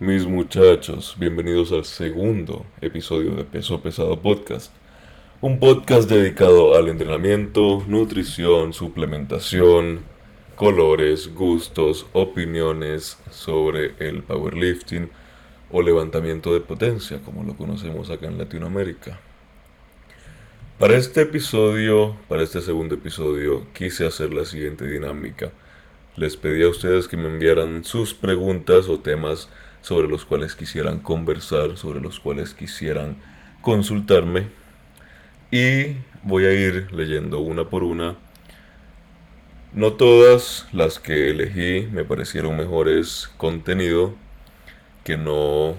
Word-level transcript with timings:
Mis 0.00 0.24
muchachos, 0.24 1.14
bienvenidos 1.18 1.72
al 1.72 1.84
segundo 1.84 2.64
episodio 2.80 3.32
de 3.32 3.44
Peso 3.44 3.82
Pesado 3.82 4.18
Podcast. 4.18 4.72
Un 5.42 5.60
podcast 5.60 6.08
dedicado 6.08 6.74
al 6.74 6.88
entrenamiento, 6.88 7.84
nutrición, 7.86 8.72
suplementación, 8.72 10.00
colores, 10.56 11.34
gustos, 11.34 12.06
opiniones 12.14 13.18
sobre 13.30 13.92
el 13.98 14.22
powerlifting 14.22 15.10
o 15.70 15.82
levantamiento 15.82 16.54
de 16.54 16.60
potencia, 16.60 17.20
como 17.22 17.44
lo 17.44 17.54
conocemos 17.54 18.08
acá 18.08 18.26
en 18.26 18.38
Latinoamérica. 18.38 19.20
Para 20.78 20.96
este 20.96 21.20
episodio, 21.20 22.16
para 22.26 22.42
este 22.42 22.62
segundo 22.62 22.94
episodio, 22.94 23.66
quise 23.74 24.06
hacer 24.06 24.32
la 24.32 24.46
siguiente 24.46 24.86
dinámica. 24.86 25.52
Les 26.16 26.38
pedí 26.38 26.62
a 26.62 26.70
ustedes 26.70 27.06
que 27.06 27.18
me 27.18 27.26
enviaran 27.26 27.84
sus 27.84 28.14
preguntas 28.14 28.88
o 28.88 28.98
temas 28.98 29.50
sobre 29.82 30.08
los 30.08 30.24
cuales 30.24 30.54
quisieran 30.54 30.98
conversar, 30.98 31.76
sobre 31.76 32.00
los 32.00 32.20
cuales 32.20 32.54
quisieran 32.54 33.16
consultarme. 33.62 34.48
Y 35.50 35.96
voy 36.22 36.44
a 36.44 36.52
ir 36.52 36.92
leyendo 36.92 37.40
una 37.40 37.64
por 37.64 37.82
una. 37.82 38.16
No 39.72 39.92
todas 39.92 40.66
las 40.72 40.98
que 40.98 41.30
elegí 41.30 41.88
me 41.92 42.04
parecieron 42.04 42.56
mejores 42.56 43.30
contenido 43.36 44.14
que 45.04 45.16
no 45.16 45.76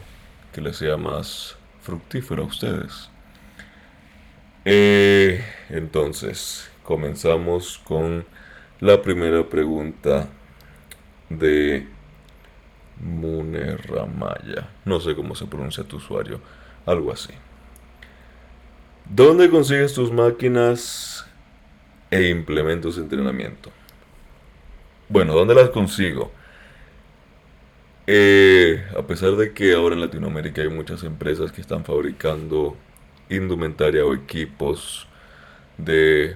que 0.54 0.62
les 0.62 0.77
sea 0.77 0.98
más 0.98 1.55
fructífero 1.81 2.43
a 2.43 2.48
ustedes. 2.48 3.09
Eh, 4.65 5.43
entonces, 5.70 6.70
comenzamos 6.84 7.79
con 7.79 8.26
la 8.79 9.02
primera 9.02 9.48
pregunta 9.48 10.27
de 11.29 11.88
Munerramaya. 13.00 14.70
No 14.86 14.99
sé 14.99 15.16
cómo 15.16 15.36
se 15.36 15.45
pronuncia 15.45 15.84
tu 15.84 15.98
usuario. 15.98 16.40
Algo 16.86 17.12
así. 17.12 17.34
¿Dónde 19.10 19.49
consigues 19.49 19.93
tus 19.93 20.12
máquinas 20.12 21.26
e 22.10 22.30
implementos 22.30 22.96
de 22.96 23.04
entrenamiento? 23.04 23.71
Bueno, 25.10 25.34
¿dónde 25.34 25.55
las 25.55 25.70
consigo? 25.70 26.32
Eh, 28.07 28.85
a 28.98 29.02
pesar 29.04 29.35
de 29.35 29.54
que 29.54 29.74
ahora 29.74 29.96
en 29.96 30.02
Latinoamérica 30.02 30.62
hay 30.62 30.70
muchas 30.70 31.04
empresas 31.04 31.52
que 31.52 31.62
están 31.62 31.85
fabricando 31.85 32.76
indumentaria 33.30 34.05
o 34.05 34.13
equipos 34.13 35.08
de 35.77 36.35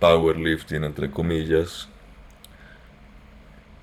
powerlifting, 0.00 0.84
entre 0.84 1.10
comillas, 1.10 1.88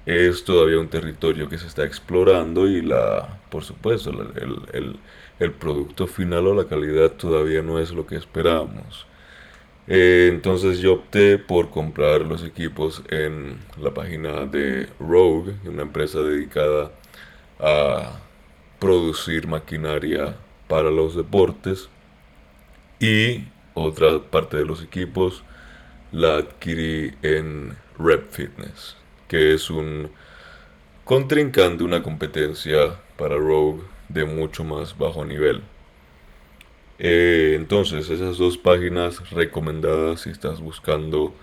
es 0.06 0.44
todavía 0.44 0.80
un 0.80 0.90
territorio 0.90 1.48
que 1.50 1.58
se 1.58 1.68
está 1.68 1.86
explorando 1.86 2.68
y 2.68 2.82
la, 2.82 3.40
por 3.50 3.64
supuesto, 3.64 4.10
el, 4.10 5.00
el, 5.40 5.52
producto 5.54 6.08
final 6.08 6.48
o 6.48 6.56
la 6.56 6.68
calidad 6.68 7.12
todavía 7.12 7.62
no 7.62 7.80
es 7.80 7.92
lo 7.92 8.06
que 8.08 8.16
esperamos. 8.16 9.06
Eh, 9.88 10.30
entonces 10.32 10.80
yo 10.80 10.94
opté 10.94 11.38
por 11.38 11.70
comprar 11.70 12.22
los 12.22 12.44
equipos 12.44 13.04
en 13.10 13.58
la 13.82 13.94
página 13.94 14.46
de 14.46 14.88
Rogue, 15.00 15.56
una 15.66 15.84
empresa 15.84 16.20
dedicada 16.22 16.92
a 17.60 18.20
producir 18.80 19.48
maquinaria 19.48 20.36
para 20.68 20.90
los 20.92 21.16
deportes. 21.16 21.90
Y 23.00 23.46
otra 23.74 24.20
parte 24.20 24.58
de 24.58 24.66
los 24.66 24.84
equipos 24.84 25.44
la 26.12 26.38
adquirí 26.38 27.14
en 27.24 27.76
Rep 27.98 28.32
Fitness 28.32 29.01
que 29.32 29.54
es 29.54 29.70
un 29.70 30.10
contrincante, 31.06 31.86
una 31.86 32.04
competencia 32.04 33.00
para 33.18 33.38
Rogue 33.38 33.82
de 34.10 34.26
mucho 34.26 34.66
más 34.66 34.98
bajo 34.98 35.24
nivel. 35.24 35.62
Eh, 37.00 37.54
entonces, 37.56 38.10
esas 38.10 38.38
dos 38.38 38.58
páginas 38.58 39.30
recomendadas 39.32 40.20
si 40.20 40.32
estás 40.32 40.60
buscando 40.60 41.34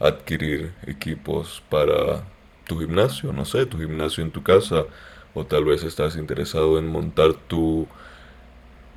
adquirir 0.00 0.72
equipos 0.86 1.62
para 1.68 2.24
tu 2.66 2.78
gimnasio, 2.78 3.30
no 3.34 3.44
sé, 3.44 3.66
tu 3.66 3.76
gimnasio 3.76 4.24
en 4.24 4.30
tu 4.30 4.42
casa, 4.42 4.86
o 5.34 5.44
tal 5.44 5.66
vez 5.66 5.84
estás 5.84 6.16
interesado 6.16 6.78
en 6.78 6.88
montar 6.88 7.34
tu 7.34 7.86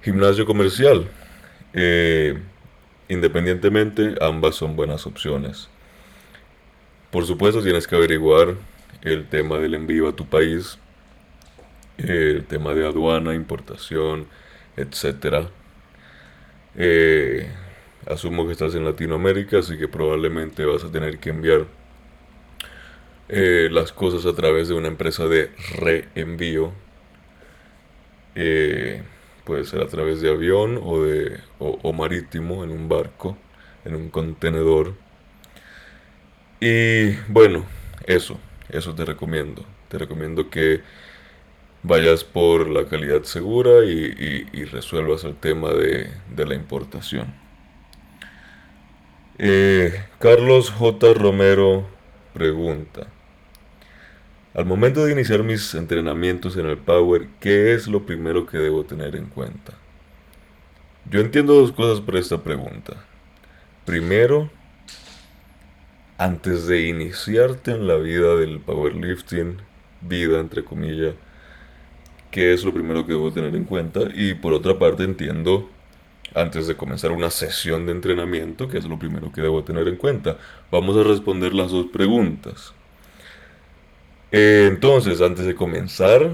gimnasio 0.03 0.45
comercial. 0.45 1.05
Eh, 1.73 2.41
independientemente, 3.09 4.15
ambas 4.21 4.55
son 4.55 4.77
buenas 4.77 5.05
opciones. 5.05 5.67
Por 7.11 7.25
supuesto 7.25 7.63
tienes 7.63 7.87
que 7.87 7.95
averiguar 7.95 8.55
el 9.01 9.29
tema 9.29 9.57
del 9.59 9.75
envío 9.75 10.09
a 10.09 10.15
tu 10.15 10.25
país, 10.25 10.77
el 11.97 12.45
tema 12.45 12.73
de 12.73 12.85
aduana, 12.85 13.33
importación, 13.33 14.27
etc. 14.75 15.47
Eh, 16.75 17.49
asumo 18.07 18.45
que 18.45 18.51
estás 18.51 18.75
en 18.75 18.83
Latinoamérica, 18.83 19.59
así 19.59 19.77
que 19.77 19.87
probablemente 19.87 20.65
vas 20.65 20.83
a 20.83 20.91
tener 20.91 21.19
que 21.19 21.29
enviar 21.29 21.65
eh, 23.29 23.69
las 23.71 23.93
cosas 23.93 24.25
a 24.25 24.35
través 24.35 24.67
de 24.67 24.73
una 24.73 24.89
empresa 24.89 25.27
de 25.27 25.51
reenvío. 25.77 26.73
Eh, 28.35 29.01
puede 29.45 29.63
ser 29.63 29.81
a 29.81 29.87
través 29.87 30.19
de 30.19 30.29
avión 30.29 30.77
o, 30.83 31.01
de, 31.03 31.39
o 31.59 31.93
marítimo 31.93 32.65
en 32.65 32.71
un 32.71 32.89
barco, 32.89 33.37
en 33.85 33.95
un 33.95 34.09
contenedor. 34.09 35.06
Y 36.59 37.11
bueno, 37.27 37.65
eso, 38.05 38.39
eso 38.69 38.95
te 38.95 39.05
recomiendo. 39.05 39.65
Te 39.89 39.97
recomiendo 39.97 40.49
que 40.49 40.81
vayas 41.83 42.23
por 42.23 42.69
la 42.69 42.85
calidad 42.85 43.23
segura 43.23 43.85
y, 43.85 44.65
resuelvas 44.65 45.23
el 45.23 45.35
tema 45.35 45.69
de, 45.71 46.09
la 46.35 46.55
importación. 46.55 47.33
Eh, 49.37 50.03
Carlos 50.19 50.71
J. 50.71 51.13
Romero 51.13 51.87
pregunta, 52.33 53.07
al 54.53 54.65
momento 54.65 55.05
de 55.05 55.11
iniciar 55.11 55.43
mis 55.43 55.75
entrenamientos 55.75 56.57
en 56.57 56.65
el 56.65 56.77
Power, 56.77 57.27
¿qué 57.39 57.73
es 57.73 57.87
lo 57.87 58.05
primero 58.05 58.47
que 58.47 58.57
debo 58.57 58.83
tener 58.83 59.15
en 59.15 59.27
cuenta? 59.27 59.73
Yo 61.09 61.19
entiendo 61.19 61.53
dos 61.53 61.71
cosas 61.71 62.01
por 62.01 62.17
esta 62.17 62.39
pregunta. 62.43 63.05
Primero, 63.85 64.49
antes 66.17 66.65
de 66.67 66.87
iniciarte 66.87 67.71
en 67.71 67.87
la 67.87 67.95
vida 67.95 68.35
del 68.35 68.59
powerlifting, 68.59 69.57
vida 70.01 70.39
entre 70.39 70.63
comillas, 70.63 71.13
¿qué 72.31 72.53
es 72.53 72.63
lo 72.63 72.73
primero 72.73 73.05
que 73.05 73.13
debo 73.13 73.31
tener 73.31 73.55
en 73.55 73.65
cuenta? 73.65 74.01
Y 74.13 74.33
por 74.33 74.53
otra 74.53 74.79
parte 74.79 75.03
entiendo, 75.03 75.69
antes 76.35 76.67
de 76.67 76.75
comenzar 76.75 77.11
una 77.11 77.29
sesión 77.29 77.85
de 77.85 77.91
entrenamiento, 77.91 78.67
¿qué 78.67 78.79
es 78.79 78.85
lo 78.85 78.99
primero 78.99 79.31
que 79.31 79.41
debo 79.41 79.63
tener 79.63 79.87
en 79.87 79.95
cuenta? 79.95 80.37
Vamos 80.71 80.97
a 80.97 81.03
responder 81.03 81.53
las 81.53 81.71
dos 81.71 81.87
preguntas. 81.87 82.73
entonces, 84.31 85.21
antes 85.21 85.45
de 85.45 85.55
comenzar 85.55 86.29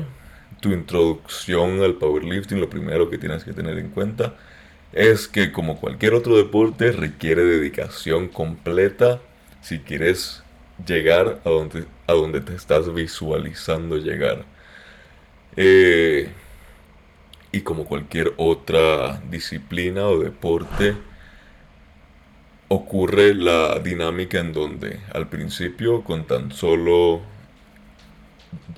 tu 0.62 0.72
introducción 0.72 1.84
al 1.84 1.96
powerlifting, 1.96 2.60
lo 2.60 2.70
primero 2.70 3.10
que 3.10 3.18
tienes 3.18 3.44
que 3.44 3.54
tener 3.54 3.78
en 3.78 3.90
cuenta 3.90 4.36
es 4.94 5.28
que 5.28 5.52
como 5.52 5.80
cualquier 5.80 6.14
otro 6.14 6.38
deporte 6.38 6.92
requiere 6.92 7.44
dedicación 7.44 8.30
completa 8.30 9.22
si 9.64 9.80
quieres 9.80 10.44
llegar 10.86 11.40
a 11.46 11.50
donde, 11.50 11.86
a 12.06 12.14
donde 12.14 12.42
te 12.42 12.54
estás 12.54 12.94
visualizando 12.94 13.98
llegar. 13.98 14.46
Eh, 15.56 16.30
y 17.52 17.62
como 17.62 17.86
cualquier 17.86 18.34
otra 18.38 19.22
disciplina 19.30 20.08
o 20.08 20.20
deporte, 20.20 20.96
ocurre 22.68 23.34
la 23.34 23.80
dinámica 23.80 24.40
en 24.40 24.52
donde 24.52 25.00
al 25.14 25.30
principio 25.30 26.04
con 26.04 26.26
tan 26.26 26.52
solo 26.52 27.22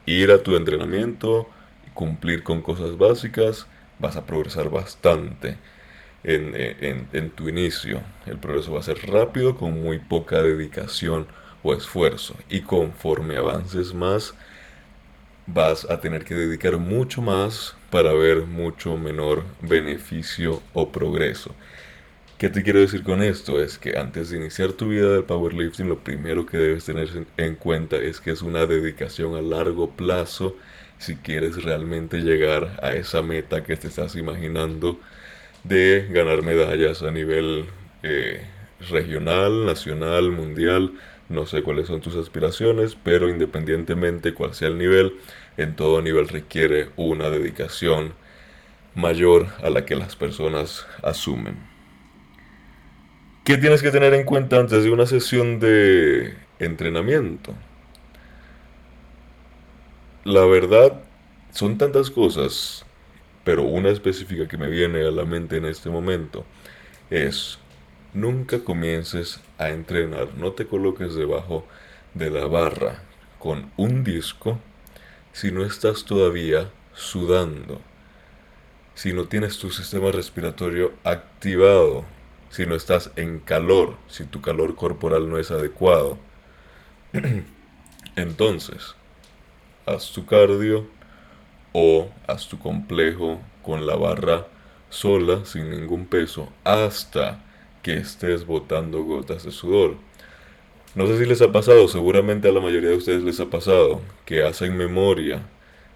ir 0.06 0.32
a 0.32 0.44
tu 0.44 0.56
entrenamiento 0.56 1.50
y 1.88 1.90
cumplir 1.92 2.44
con 2.44 2.62
cosas 2.62 2.98
básicas, 2.98 3.68
vas 3.98 4.18
a 4.18 4.26
progresar 4.26 4.70
bastante 4.70 5.58
en, 6.26 7.30
tu 7.32 7.48
inicio. 7.48 8.02
El 8.26 8.38
progreso 8.38 8.74
va 8.74 8.80
a 8.80 8.84
ser 8.84 8.98
rápido 9.08 9.56
con 9.56 9.82
muy 9.82 10.00
poca 10.00 10.42
dedicación 10.42 11.28
o 11.64 11.74
esfuerzo. 11.74 12.36
Y 12.50 12.62
conforme 12.62 13.38
avances 13.38 13.94
más, 13.94 14.34
vas 15.48 15.86
a 15.90 16.00
tener 16.00 16.26
que 16.26 16.36
dedicar 16.36 16.78
mucho 16.78 17.22
más 17.22 17.76
para 17.92 18.14
ver 18.14 18.42
mucho 18.42 18.98
menor 18.98 19.44
beneficio 19.62 20.62
o 20.74 20.92
progreso. 20.92 21.54
¿Qué 22.38 22.50
te 22.50 22.64
quiero 22.64 22.82
decir 22.82 23.04
con 23.04 23.22
esto? 23.22 23.62
Es 23.62 23.78
que 23.78 23.98
antes 23.98 24.30
de 24.30 24.38
iniciar 24.38 24.74
tu 24.74 24.90
vida 24.90 25.14
del 25.14 25.24
powerlifting, 25.24 25.88
lo 25.88 26.00
primero 26.00 26.46
que 26.46 26.58
debes 26.58 26.84
tener 26.86 27.08
en 27.38 27.56
cuenta 27.56 27.96
es 27.98 28.20
que 28.20 28.32
es 28.32 28.42
una 28.42 28.66
dedicación 28.66 29.36
a 29.36 29.42
largo 29.42 29.92
plazo 29.92 30.58
si 30.98 31.16
quieres 31.16 31.64
realmente 31.64 32.20
llegar 32.20 32.78
a 32.82 32.94
esa 32.94 33.22
meta 33.22 33.64
que 33.64 33.78
te 33.78 33.88
estás 33.88 34.16
imaginando 34.16 35.00
de 35.68 36.08
ganar 36.10 36.44
medallas 36.44 37.02
a 37.02 37.12
nivel 37.12 37.66
eh, 38.04 38.42
regional, 38.90 39.66
nacional, 39.66 40.32
mundial. 40.32 40.94
No 41.30 41.46
sé 41.46 41.64
cuáles 41.64 41.88
son 41.88 42.02
tus 42.02 42.16
aspiraciones, 42.16 42.96
pero 42.96 43.30
independientemente 43.30 44.34
cuál 44.34 44.54
sea 44.54 44.68
el 44.68 44.78
nivel, 44.78 45.14
en 45.58 45.76
todo 45.76 46.02
nivel 46.02 46.28
requiere 46.28 46.90
una 46.96 47.30
dedicación 47.30 48.14
mayor 48.94 49.48
a 49.64 49.70
la 49.70 49.86
que 49.86 49.96
las 49.96 50.16
personas 50.16 50.86
asumen. 51.04 51.58
¿Qué 53.44 53.58
tienes 53.58 53.82
que 53.82 53.92
tener 53.92 54.14
en 54.14 54.24
cuenta 54.24 54.60
antes 54.60 54.84
de 54.84 54.92
una 54.92 55.06
sesión 55.06 55.60
de 55.60 56.36
entrenamiento? 56.60 57.54
La 60.24 60.46
verdad, 60.46 61.02
son 61.52 61.78
tantas 61.78 62.10
cosas, 62.10 62.85
pero 63.46 63.64
una 63.64 63.90
específica 63.90 64.48
que 64.48 64.58
me 64.58 64.68
viene 64.68 65.06
a 65.08 65.12
la 65.12 65.24
mente 65.24 65.58
en 65.58 65.66
este 65.66 65.90
momento 65.90 66.44
es, 67.10 67.60
nunca 68.14 68.60
comiences 68.60 69.40
a 69.58 69.70
entrenar, 69.70 70.34
no 70.36 70.52
te 70.52 70.66
coloques 70.66 71.14
debajo 71.14 71.66
de 72.16 72.32
la 72.32 72.48
barra 72.48 73.04
con 73.40 73.72
un 73.78 74.04
disco 74.04 74.60
si 75.32 75.52
no 75.52 75.64
estás 75.64 76.06
todavía 76.06 76.72
sudando, 76.94 77.80
si 78.96 79.14
no 79.14 79.26
tienes 79.26 79.60
tu 79.60 79.70
sistema 79.70 80.12
respiratorio 80.12 80.94
activado, 81.04 82.06
si 82.50 82.66
no 82.66 82.74
estás 82.74 83.12
en 83.16 83.40
calor, 83.40 83.98
si 84.08 84.24
tu 84.26 84.42
calor 84.42 84.76
corporal 84.76 85.30
no 85.30 85.38
es 85.38 85.52
adecuado. 85.52 86.18
Entonces, 88.16 88.96
haz 89.86 90.12
tu 90.14 90.26
cardio 90.26 90.88
o 91.78 92.08
haz 92.26 92.48
tu 92.48 92.58
complejo 92.58 93.42
con 93.62 93.86
la 93.86 93.98
barra 93.98 94.48
sola, 94.90 95.44
sin 95.44 95.70
ningún 95.70 96.06
peso, 96.06 96.48
hasta 96.64 97.44
que 97.84 97.98
estés 97.98 98.46
botando 98.46 99.04
gotas 99.04 99.44
de 99.44 99.52
sudor. 99.52 99.96
No 100.96 101.06
sé 101.06 101.20
si 101.20 101.26
les 101.26 101.42
ha 101.42 101.52
pasado, 101.52 101.90
seguramente 101.90 102.48
a 102.48 102.54
la 102.54 102.62
mayoría 102.62 102.92
de 102.92 102.96
ustedes 102.96 103.24
les 103.24 103.42
ha 103.42 103.50
pasado, 103.50 104.00
que 104.24 104.42
hacen 104.42 104.78
memoria 104.78 105.42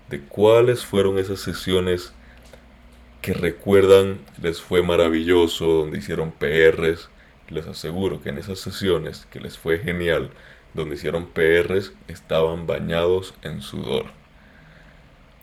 de 0.10 0.20
cuáles 0.20 0.84
fueron 0.84 1.18
esas 1.18 1.40
sesiones 1.40 2.12
que 3.22 3.34
recuerdan 3.34 4.20
les 4.42 4.60
fue 4.60 4.84
maravilloso, 4.84 5.66
donde 5.66 6.00
hicieron 6.00 6.34
PRs. 6.34 7.10
Les 7.48 7.66
aseguro 7.68 8.22
que 8.22 8.32
en 8.32 8.38
esas 8.38 8.60
sesiones 8.60 9.28
que 9.32 9.40
les 9.40 9.58
fue 9.58 9.80
genial, 9.80 10.32
donde 10.74 10.96
hicieron 10.96 11.28
PRs, 11.28 11.94
estaban 12.10 12.68
bañados 12.68 13.34
en 13.44 13.62
sudor. 13.62 14.19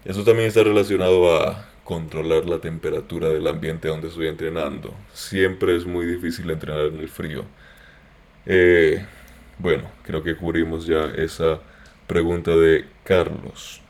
Eso 0.06 0.22
también 0.22 0.46
está 0.46 0.62
relacionado 0.62 1.36
a 1.36 1.68
controlar 1.82 2.46
la 2.46 2.60
temperatura 2.60 3.28
del 3.28 3.46
ambiente 3.48 3.88
donde 3.88 4.06
estoy 4.06 4.28
entrenando. 4.28 4.94
Siempre 5.12 5.74
es 5.74 5.84
muy 5.84 6.06
difícil 6.06 6.48
entrenar 6.48 6.86
en 6.86 7.00
el 7.00 7.08
frío. 7.08 7.44
Eh, 8.46 9.04
bueno, 9.58 9.90
creo 10.04 10.22
que 10.22 10.36
cubrimos 10.36 10.86
ya 10.86 11.06
esa 11.16 11.58
pregunta 12.06 12.52
de 12.54 12.84
Carlos. 13.02 13.80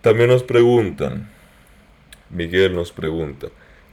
También 0.00 0.30
nos 0.30 0.42
preguntan, 0.42 1.30
Miguel 2.30 2.74
nos 2.74 2.90
pregunta, 2.90 3.48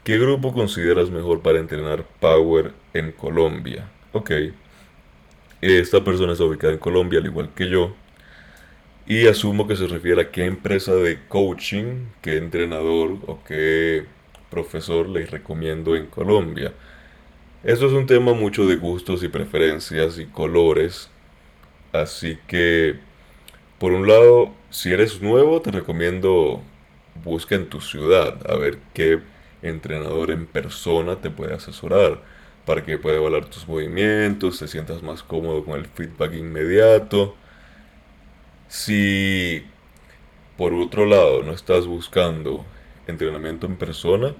¿qué 0.06 0.18
grupo 0.18 0.54
consideras 0.54 1.10
mejor 1.10 1.42
para 1.42 1.60
entrenar 1.60 2.06
Power 2.22 2.72
en 2.94 3.12
Colombia? 3.12 3.90
Ok, 4.14 4.32
esta 5.60 6.02
persona 6.02 6.32
está 6.32 6.46
ubicada 6.46 6.72
en 6.72 6.80
Colombia 6.80 7.20
al 7.20 7.26
igual 7.26 7.50
que 7.54 7.68
yo. 7.68 7.94
Y 9.08 9.26
asumo 9.28 9.68
que 9.68 9.78
se 9.78 9.88
refiere 9.88 10.22
a 10.22 10.32
qué 10.32 10.46
empresa 10.46 10.94
de 10.94 11.20
coaching, 11.30 12.08
qué 12.22 12.36
entrenador 12.36 13.18
o 13.26 13.40
qué 13.48 14.06
profesor 14.50 15.08
les 15.08 15.32
recomiendo 15.32 15.96
en 15.96 16.08
Colombia. 16.08 16.74
Esto 17.64 17.88
es 17.88 17.94
un 17.94 18.06
tema 18.06 18.34
mucho 18.34 18.68
de 18.68 18.76
gustos 18.76 19.24
y 19.24 19.30
preferencias 19.30 20.20
y 20.20 20.26
colores. 20.26 21.10
Así 21.94 22.38
que, 22.48 23.00
por 23.80 23.94
un 23.94 24.10
lado, 24.10 24.54
si 24.72 24.92
eres 24.92 25.22
nuevo, 25.22 25.62
te 25.62 25.72
recomiendo 25.72 26.62
busca 27.24 27.56
en 27.56 27.70
tu 27.70 27.80
ciudad 27.80 28.40
a 28.52 28.58
ver 28.58 28.78
qué 28.94 29.22
entrenador 29.62 30.32
en 30.32 30.46
persona 30.46 31.22
te 31.22 31.30
puede 31.30 31.54
asesorar 31.54 32.22
para 32.66 32.84
que 32.84 32.98
pueda 32.98 33.18
evaluar 33.18 33.46
tus 33.46 33.68
movimientos, 33.68 34.60
te 34.60 34.68
sientas 34.68 35.02
más 35.02 35.24
cómodo 35.24 35.64
con 35.64 35.80
el 35.80 35.86
feedback 35.86 36.34
inmediato. 36.34 37.36
Si 38.68 39.66
por 40.58 40.74
otro 40.74 41.06
lado 41.06 41.44
no 41.44 41.54
estás 41.54 41.86
buscando 41.88 42.66
entrenamiento 43.08 43.68
en 43.68 43.78
persona, 43.78 44.34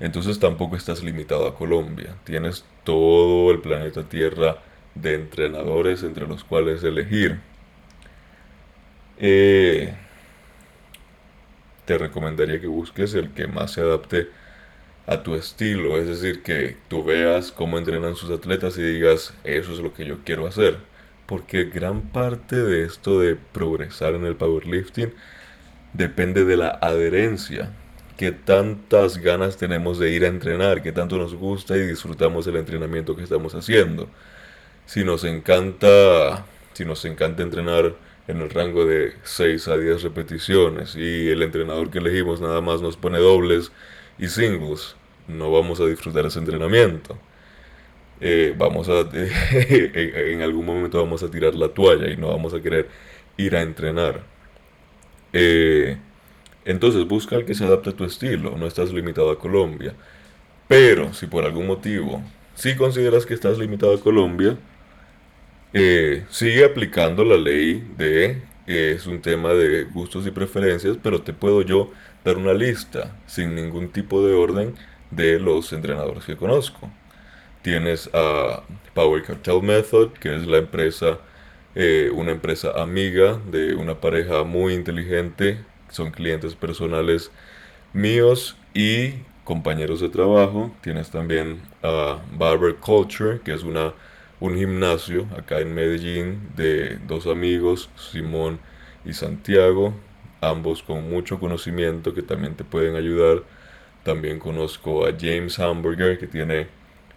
entonces 0.00 0.38
tampoco 0.38 0.76
estás 0.76 1.02
limitado 1.02 1.46
a 1.46 1.56
Colombia. 1.56 2.16
Tienes 2.24 2.64
todo 2.84 3.50
el 3.50 3.60
planeta 3.60 4.08
Tierra 4.08 4.58
de 4.94 5.14
entrenadores 5.14 6.02
entre 6.02 6.26
los 6.26 6.44
cuales 6.44 6.82
elegir. 6.84 7.40
Eh, 9.18 9.94
te 11.84 11.98
recomendaría 11.98 12.60
que 12.60 12.66
busques 12.66 13.14
el 13.14 13.30
que 13.32 13.46
más 13.46 13.72
se 13.72 13.80
adapte 13.80 14.28
a 15.06 15.22
tu 15.22 15.34
estilo, 15.34 15.98
es 15.98 16.08
decir, 16.08 16.42
que 16.42 16.76
tú 16.88 17.04
veas 17.04 17.52
cómo 17.52 17.78
entrenan 17.78 18.16
sus 18.16 18.30
atletas 18.30 18.78
y 18.78 18.82
digas, 18.82 19.34
eso 19.44 19.72
es 19.72 19.78
lo 19.80 19.92
que 19.92 20.06
yo 20.06 20.18
quiero 20.24 20.46
hacer. 20.46 20.78
Porque 21.26 21.64
gran 21.64 22.02
parte 22.02 22.56
de 22.56 22.84
esto 22.84 23.20
de 23.20 23.36
progresar 23.36 24.14
en 24.14 24.26
el 24.26 24.36
powerlifting 24.36 25.14
depende 25.92 26.44
de 26.44 26.56
la 26.56 26.68
adherencia 26.68 27.70
qué 28.16 28.32
tantas 28.32 29.18
ganas 29.18 29.56
tenemos 29.56 29.98
de 29.98 30.10
ir 30.10 30.24
a 30.24 30.28
entrenar, 30.28 30.82
qué 30.82 30.92
tanto 30.92 31.18
nos 31.18 31.34
gusta 31.34 31.76
y 31.76 31.86
disfrutamos 31.86 32.46
el 32.46 32.56
entrenamiento 32.56 33.16
que 33.16 33.24
estamos 33.24 33.54
haciendo. 33.54 34.08
Si 34.86 35.04
nos 35.04 35.24
encanta, 35.24 36.44
si 36.74 36.84
nos 36.84 37.04
encanta 37.04 37.42
entrenar 37.42 37.94
en 38.28 38.40
el 38.40 38.50
rango 38.50 38.84
de 38.86 39.14
6 39.24 39.68
a 39.68 39.76
10 39.76 40.02
repeticiones 40.02 40.94
y 40.94 41.28
el 41.30 41.42
entrenador 41.42 41.90
que 41.90 41.98
elegimos 41.98 42.40
nada 42.40 42.60
más 42.60 42.80
nos 42.80 42.96
pone 42.96 43.18
dobles 43.18 43.72
y 44.18 44.28
singles, 44.28 44.96
no 45.26 45.50
vamos 45.50 45.80
a 45.80 45.86
disfrutar 45.86 46.26
ese 46.26 46.38
entrenamiento. 46.38 47.18
Eh, 48.20 48.54
vamos 48.56 48.88
a 48.88 49.00
en 49.12 50.42
algún 50.42 50.64
momento 50.64 50.98
vamos 50.98 51.22
a 51.22 51.30
tirar 51.30 51.54
la 51.54 51.68
toalla 51.68 52.10
y 52.10 52.16
no 52.16 52.28
vamos 52.28 52.54
a 52.54 52.60
querer 52.60 52.88
ir 53.36 53.56
a 53.56 53.62
entrenar. 53.62 54.22
Eh, 55.32 55.96
entonces 56.64 57.06
busca 57.06 57.36
el 57.36 57.44
que 57.44 57.54
se 57.54 57.64
adapte 57.64 57.90
a 57.90 57.92
tu 57.92 58.04
estilo, 58.04 58.56
no 58.56 58.66
estás 58.66 58.92
limitado 58.92 59.30
a 59.30 59.38
Colombia. 59.38 59.94
Pero 60.68 61.12
si 61.12 61.26
por 61.26 61.44
algún 61.44 61.66
motivo 61.66 62.22
si 62.54 62.76
consideras 62.76 63.26
que 63.26 63.34
estás 63.34 63.58
limitado 63.58 63.94
a 63.94 64.00
Colombia, 64.00 64.56
eh, 65.72 66.24
sigue 66.30 66.64
aplicando 66.64 67.24
la 67.24 67.36
ley 67.36 67.84
de 67.96 68.42
es 68.66 69.06
un 69.06 69.20
tema 69.20 69.52
de 69.52 69.84
gustos 69.84 70.26
y 70.26 70.30
preferencias, 70.30 70.96
pero 71.02 71.20
te 71.20 71.34
puedo 71.34 71.62
yo 71.62 71.90
dar 72.24 72.38
una 72.38 72.54
lista 72.54 73.14
sin 73.26 73.54
ningún 73.54 73.90
tipo 73.90 74.24
de 74.26 74.34
orden 74.34 74.74
de 75.10 75.38
los 75.38 75.72
entrenadores 75.72 76.24
que 76.24 76.36
conozco. 76.36 76.90
Tienes 77.64 78.10
a 78.12 78.62
Power 78.92 79.22
Cartel 79.22 79.62
Method, 79.62 80.12
que 80.20 80.36
es 80.36 80.46
la 80.46 80.58
empresa, 80.58 81.18
eh, 81.74 82.10
una 82.14 82.30
empresa 82.30 82.72
amiga 82.76 83.40
de 83.50 83.74
una 83.74 83.98
pareja 83.98 84.44
muy 84.44 84.74
inteligente 84.74 85.64
son 85.94 86.10
clientes 86.10 86.54
personales 86.54 87.30
míos 87.94 88.54
y 88.74 89.14
compañeros 89.44 90.00
de 90.00 90.10
trabajo. 90.10 90.74
Tienes 90.82 91.10
también 91.10 91.62
a 91.82 92.18
Barber 92.36 92.76
Culture, 92.76 93.40
que 93.40 93.54
es 93.54 93.62
una, 93.62 93.94
un 94.40 94.56
gimnasio 94.56 95.26
acá 95.34 95.60
en 95.60 95.72
Medellín 95.72 96.50
de 96.56 96.98
dos 97.06 97.26
amigos, 97.26 97.88
Simón 97.96 98.58
y 99.06 99.14
Santiago, 99.14 99.94
ambos 100.42 100.82
con 100.82 101.08
mucho 101.08 101.40
conocimiento 101.40 102.12
que 102.12 102.22
también 102.22 102.56
te 102.56 102.64
pueden 102.64 102.96
ayudar. 102.96 103.42
También 104.02 104.38
conozco 104.38 105.06
a 105.06 105.12
James 105.18 105.58
Hamburger, 105.58 106.18
que 106.18 106.26
tiene 106.26 106.66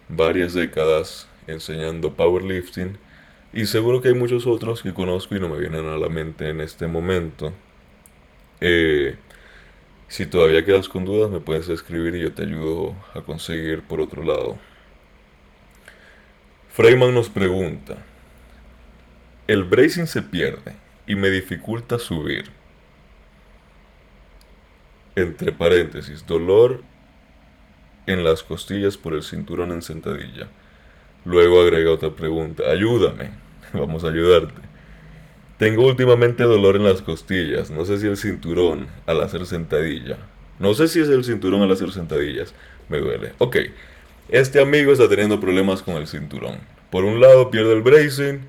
varias 0.08 0.54
décadas 0.54 1.28
enseñando 1.46 2.14
powerlifting. 2.14 2.98
Y 3.52 3.66
seguro 3.66 4.02
que 4.02 4.08
hay 4.08 4.14
muchos 4.14 4.46
otros 4.46 4.82
que 4.82 4.92
conozco 4.92 5.34
y 5.34 5.40
no 5.40 5.48
me 5.48 5.58
vienen 5.58 5.86
a 5.86 5.96
la 5.96 6.08
mente 6.08 6.48
en 6.50 6.60
este 6.60 6.86
momento. 6.86 7.52
Eh, 8.60 9.16
si 10.08 10.26
todavía 10.26 10.64
quedas 10.64 10.88
con 10.88 11.04
dudas, 11.04 11.30
me 11.30 11.40
puedes 11.40 11.68
escribir 11.68 12.14
y 12.14 12.20
yo 12.20 12.32
te 12.32 12.42
ayudo 12.42 12.94
a 13.14 13.22
conseguir 13.22 13.82
por 13.82 14.00
otro 14.00 14.22
lado. 14.22 14.58
Freyman 16.70 17.14
nos 17.14 17.28
pregunta, 17.28 17.96
el 19.46 19.64
bracing 19.64 20.06
se 20.06 20.22
pierde 20.22 20.74
y 21.06 21.16
me 21.16 21.30
dificulta 21.30 21.98
subir. 21.98 22.50
Entre 25.16 25.50
paréntesis, 25.52 26.24
dolor 26.24 26.82
en 28.08 28.24
las 28.24 28.42
costillas 28.42 28.96
por 28.96 29.14
el 29.14 29.22
cinturón 29.22 29.70
en 29.70 29.82
sentadilla. 29.82 30.48
Luego 31.24 31.60
agrega 31.60 31.92
otra 31.92 32.10
pregunta, 32.10 32.64
ayúdame, 32.70 33.30
vamos 33.72 34.04
a 34.04 34.08
ayudarte. 34.08 34.62
Tengo 35.58 35.86
últimamente 35.86 36.44
dolor 36.44 36.76
en 36.76 36.84
las 36.84 37.02
costillas, 37.02 37.70
no 37.70 37.84
sé 37.84 37.98
si 37.98 38.06
el 38.06 38.16
cinturón 38.16 38.86
al 39.06 39.20
hacer 39.22 39.44
sentadilla. 39.44 40.16
No 40.58 40.74
sé 40.74 40.88
si 40.88 41.00
es 41.00 41.08
el 41.08 41.24
cinturón 41.24 41.62
al 41.62 41.70
hacer 41.70 41.92
sentadillas, 41.92 42.54
me 42.88 42.98
duele. 42.98 43.32
Ok, 43.38 43.56
este 44.28 44.60
amigo 44.60 44.92
está 44.92 45.08
teniendo 45.08 45.38
problemas 45.38 45.82
con 45.82 45.96
el 45.96 46.06
cinturón. 46.06 46.58
Por 46.90 47.04
un 47.04 47.20
lado 47.20 47.50
pierde 47.50 47.74
el 47.74 47.82
bracing 47.82 48.40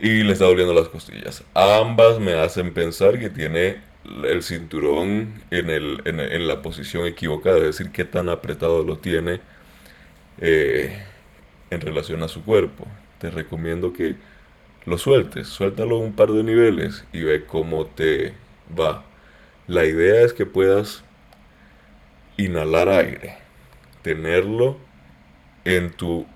y 0.00 0.22
le 0.22 0.32
está 0.32 0.46
doliendo 0.46 0.74
las 0.74 0.88
costillas. 0.88 1.44
Ambas 1.54 2.18
me 2.18 2.34
hacen 2.34 2.74
pensar 2.74 3.18
que 3.18 3.30
tiene 3.30 3.78
el 4.24 4.42
cinturón 4.42 5.42
en, 5.50 5.70
el, 5.70 6.02
en, 6.04 6.46
la 6.46 6.62
posición 6.62 7.06
equivocada, 7.06 7.58
es 7.58 7.78
decir, 7.78 7.90
qué 7.90 8.04
tan 8.04 8.28
apretado 8.28 8.82
lo 8.82 8.98
tiene 8.98 9.40
eh, 10.40 11.02
en 11.70 11.80
relación 11.80 12.22
a 12.22 12.28
su 12.28 12.44
cuerpo. 12.44 12.86
Te 13.18 13.30
recomiendo 13.30 13.92
que 13.92 14.16
lo 14.84 14.98
sueltes, 14.98 15.48
suéltalo 15.48 15.98
un 15.98 16.12
par 16.12 16.30
de 16.32 16.42
niveles 16.42 17.04
y 17.12 17.22
ve 17.22 17.46
cómo 17.46 17.86
te 17.86 18.34
va. 18.78 19.04
La 19.66 19.84
idea 19.84 20.22
es 20.22 20.34
que 20.34 20.44
puedas 20.44 21.02
inhalar 22.36 22.88
aire, 22.88 23.38
tenerlo 24.02 24.76
en 25.64 25.90
tu 25.90 26.26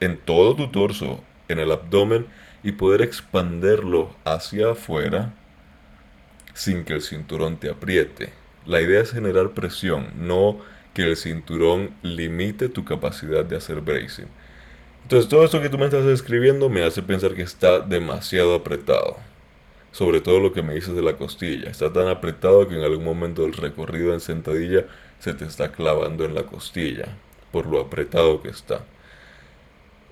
en 0.00 0.16
todo 0.16 0.54
tu 0.54 0.68
torso, 0.68 1.22
en 1.48 1.58
el 1.58 1.72
abdomen 1.72 2.26
y 2.62 2.72
poder 2.72 3.02
expanderlo 3.02 4.14
hacia 4.24 4.70
afuera 4.70 5.34
sin 6.58 6.84
que 6.84 6.92
el 6.92 7.02
cinturón 7.02 7.56
te 7.56 7.70
apriete. 7.70 8.32
La 8.66 8.80
idea 8.80 9.00
es 9.00 9.12
generar 9.12 9.50
presión, 9.50 10.08
no 10.16 10.58
que 10.92 11.04
el 11.04 11.16
cinturón 11.16 11.94
limite 12.02 12.68
tu 12.68 12.84
capacidad 12.84 13.44
de 13.44 13.56
hacer 13.56 13.80
bracing. 13.80 14.26
Entonces 15.04 15.28
todo 15.28 15.44
esto 15.44 15.62
que 15.62 15.68
tú 15.68 15.78
me 15.78 15.84
estás 15.84 16.04
describiendo 16.04 16.68
me 16.68 16.84
hace 16.84 17.00
pensar 17.00 17.34
que 17.34 17.42
está 17.42 17.78
demasiado 17.78 18.56
apretado. 18.56 19.16
Sobre 19.92 20.20
todo 20.20 20.40
lo 20.40 20.52
que 20.52 20.62
me 20.62 20.74
dices 20.74 20.94
de 20.96 21.02
la 21.02 21.16
costilla. 21.16 21.70
Está 21.70 21.92
tan 21.92 22.08
apretado 22.08 22.66
que 22.66 22.74
en 22.74 22.82
algún 22.82 23.04
momento 23.04 23.42
del 23.42 23.52
recorrido 23.52 24.12
en 24.12 24.20
sentadilla 24.20 24.84
se 25.20 25.34
te 25.34 25.44
está 25.44 25.70
clavando 25.70 26.24
en 26.24 26.34
la 26.34 26.42
costilla 26.42 27.16
por 27.52 27.66
lo 27.66 27.80
apretado 27.80 28.42
que 28.42 28.48
está. 28.48 28.84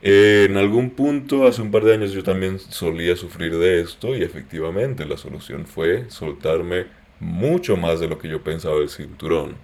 En 0.06 0.56
algún 0.56 0.90
punto, 0.90 1.46
hace 1.46 1.62
un 1.62 1.72
par 1.72 1.84
de 1.84 1.94
años, 1.94 2.12
yo 2.12 2.22
también 2.22 2.60
solía 2.60 3.16
sufrir 3.16 3.58
de 3.58 3.80
esto 3.80 4.14
y 4.14 4.22
efectivamente 4.22 5.04
la 5.04 5.16
solución 5.16 5.66
fue 5.66 6.08
soltarme 6.10 6.86
mucho 7.18 7.76
más 7.76 7.98
de 8.00 8.08
lo 8.08 8.18
que 8.18 8.28
yo 8.28 8.42
pensaba 8.44 8.76
del 8.78 8.88
cinturón. 8.88 9.56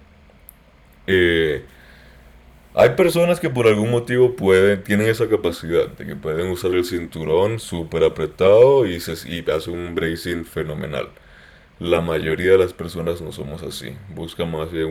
Eh, 1.07 1.65
hay 2.73 2.89
personas 2.91 3.39
que 3.39 3.49
por 3.49 3.67
algún 3.67 3.91
motivo 3.91 4.35
pueden, 4.35 4.83
tienen 4.83 5.07
esa 5.07 5.29
capacidad 5.29 5.87
de 5.89 6.05
que 6.05 6.15
pueden 6.15 6.49
usar 6.49 6.71
el 6.73 6.85
cinturón 6.85 7.59
súper 7.59 8.03
apretado 8.03 8.85
y, 8.85 8.99
se, 8.99 9.13
y 9.31 9.49
hacen 9.49 9.75
un 9.75 9.95
bracing 9.95 10.43
fenomenal. 10.45 11.09
La 11.79 12.01
mayoría 12.01 12.53
de 12.53 12.57
las 12.59 12.73
personas 12.73 13.21
no 13.21 13.31
somos 13.31 13.63
así. 13.63 13.95
Buscan 14.15 14.51
más 14.51 14.71
bien 14.71 14.87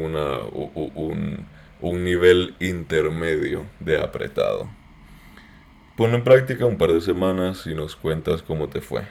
un 1.80 2.04
nivel 2.04 2.54
intermedio 2.60 3.66
de 3.80 3.98
apretado. 4.00 4.81
Ponlo 6.02 6.16
en 6.16 6.24
práctica 6.24 6.66
un 6.66 6.78
par 6.78 6.92
de 6.92 7.00
semanas 7.00 7.64
y 7.64 7.76
nos 7.76 7.94
cuentas 7.94 8.42
cómo 8.42 8.68
te 8.68 8.80
fue. 8.80 9.02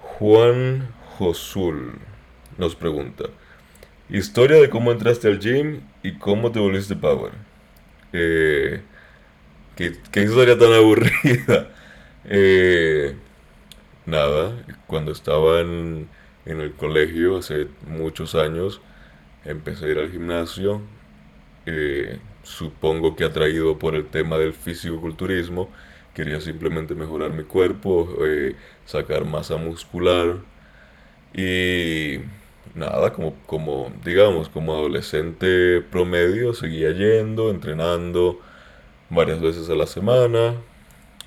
Juan 0.00 0.88
Josul 1.18 1.98
nos 2.56 2.74
pregunta. 2.74 3.24
Historia 4.08 4.56
de 4.56 4.70
cómo 4.70 4.90
entraste 4.90 5.28
al 5.28 5.40
gym 5.40 5.82
y 6.02 6.12
cómo 6.16 6.52
te 6.52 6.58
volviste 6.58 6.96
power. 6.96 7.32
Eh, 8.14 8.80
¿qué, 9.76 9.92
historia 10.22 10.56
tan 10.58 10.72
aburrida. 10.72 11.68
Eh, 12.30 13.14
nada, 14.06 14.56
cuando 14.86 15.12
estaba 15.12 15.60
en, 15.60 16.08
el 16.46 16.72
colegio 16.72 17.36
hace 17.36 17.68
muchos 17.86 18.34
años, 18.34 18.80
empecé 19.44 19.84
a 19.84 19.88
ir 19.90 19.98
al 19.98 20.10
gimnasio. 20.10 20.80
Eh, 21.66 22.20
supongo 22.48 23.14
que 23.14 23.24
atraído 23.24 23.78
por 23.78 23.94
el 23.94 24.06
tema 24.06 24.38
del 24.38 24.54
fisicoculturismo. 24.54 25.68
Quería 26.14 26.40
simplemente 26.40 26.94
mejorar 26.94 27.32
mi 27.32 27.44
cuerpo, 27.44 28.08
sacar 28.86 29.24
masa 29.24 29.56
muscular. 29.56 30.36
Y 31.34 32.18
nada, 32.74 33.12
como, 33.12 33.34
como, 33.46 33.92
digamos, 34.04 34.48
como 34.48 34.74
adolescente 34.74 35.82
promedio, 35.82 36.54
seguía 36.54 36.90
yendo, 36.92 37.50
entrenando 37.50 38.40
varias 39.10 39.40
veces 39.40 39.68
a 39.70 39.74
la 39.74 39.86
semana, 39.86 40.54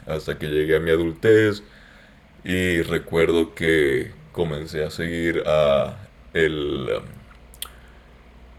hasta 0.05 0.37
que 0.37 0.47
llegué 0.47 0.77
a 0.77 0.79
mi 0.79 0.91
adultez 0.91 1.63
y 2.43 2.81
recuerdo 2.81 3.53
que 3.53 4.11
comencé 4.31 4.83
a 4.83 4.89
seguir 4.89 5.43
a 5.45 5.97
el... 6.33 6.89
Um, 6.97 7.21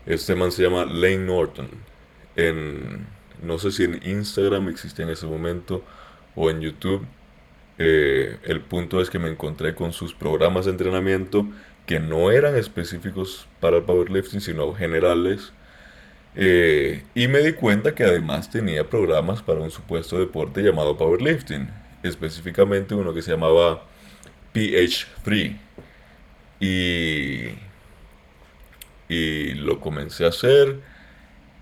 este 0.04 0.35
man 0.35 0.50
se 0.50 0.64
llama 0.64 0.85
Lane 0.85 1.19
Norton. 1.19 1.69
En, 2.37 3.07
no 3.43 3.59
sé 3.59 3.73
si 3.73 3.85
en 3.85 4.01
Instagram 4.05 4.69
existía 4.69 5.05
en 5.05 5.11
ese 5.11 5.27
momento 5.27 5.85
o 6.35 6.51
en 6.51 6.61
YouTube. 6.61 7.07
Eh, 7.79 8.39
el 8.45 8.61
punto 8.61 9.01
es 9.01 9.11
que 9.11 9.19
me 9.19 9.29
encontré 9.29 9.75
con 9.75 9.93
sus 9.93 10.15
programas 10.15 10.67
de 10.67 10.73
entrenamiento 10.73 11.47
que 11.87 12.01
no 12.01 12.31
eran 12.31 12.57
específicos 12.57 13.49
para 13.61 13.79
el 13.79 13.83
powerlifting, 13.85 14.41
sino 14.41 14.73
generales. 14.75 15.53
Eh, 16.35 17.03
y 17.15 17.29
me 17.29 17.41
di 17.41 17.53
cuenta 17.53 17.95
que 17.95 18.05
además 18.05 18.51
tenía 18.51 18.89
programas 18.89 19.43
para 19.43 19.61
un 19.61 19.71
supuesto 19.71 20.19
deporte 20.19 20.62
llamado 20.62 20.97
powerlifting, 20.97 21.69
específicamente 22.03 22.95
uno 22.95 23.12
que 23.12 23.23
se 23.23 23.33
llamaba 23.33 23.85
PH3. 24.55 25.59
Y, 26.61 27.49
y 29.09 29.55
lo 29.55 29.81
comencé 29.81 30.25
a 30.25 30.29
hacer, 30.29 30.81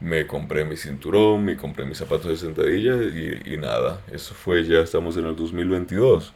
me 0.00 0.26
compré 0.26 0.64
mi 0.64 0.76
cinturón, 0.76 1.44
me 1.44 1.56
compré 1.56 1.84
mis 1.84 1.98
zapatos 1.98 2.26
de 2.26 2.36
sentadilla 2.36 2.94
y, 2.94 3.56
nada, 3.58 4.00
eso 4.10 4.34
fue 4.34 4.64
ya 4.64 4.80
estamos 4.80 5.16
en 5.16 5.26
el 5.26 5.36
2022. 5.36 6.32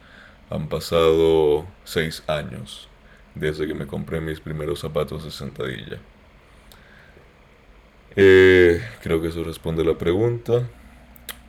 Han 0.51 0.69
pasado 0.69 1.67
seis 1.85 2.23
años 2.27 2.89
desde 3.35 3.67
que 3.67 3.75
me 3.75 3.87
compré 3.87 4.21
mis 4.21 4.39
primeros 4.41 4.81
zapatos 4.81 5.25
de 5.25 5.31
sentadilla. 5.31 5.99
Eh, 8.17 8.81
creo 9.03 9.21
que 9.21 9.29
eso 9.29 9.43
responde 9.43 9.83
la 9.83 9.97
pregunta. 9.97 10.69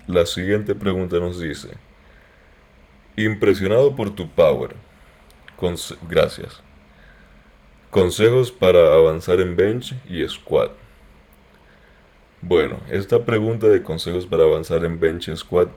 La 0.07 0.25
siguiente 0.25 0.73
pregunta 0.73 1.19
nos 1.19 1.39
dice, 1.39 1.69
impresionado 3.17 3.95
por 3.95 4.15
tu 4.15 4.29
power. 4.29 4.75
gracias. 6.07 6.61
Consejos 7.91 8.51
para 8.51 8.93
avanzar 8.93 9.41
en 9.41 9.55
bench 9.55 9.95
y 10.09 10.27
squat. 10.27 10.84
Bueno, 12.41 12.79
esta 12.89 13.25
pregunta 13.25 13.67
de 13.67 13.81
consejos 13.83 14.25
para 14.27 14.43
avanzar 14.43 14.85
en 14.85 14.99
bench 14.99 15.35
squat, 15.35 15.69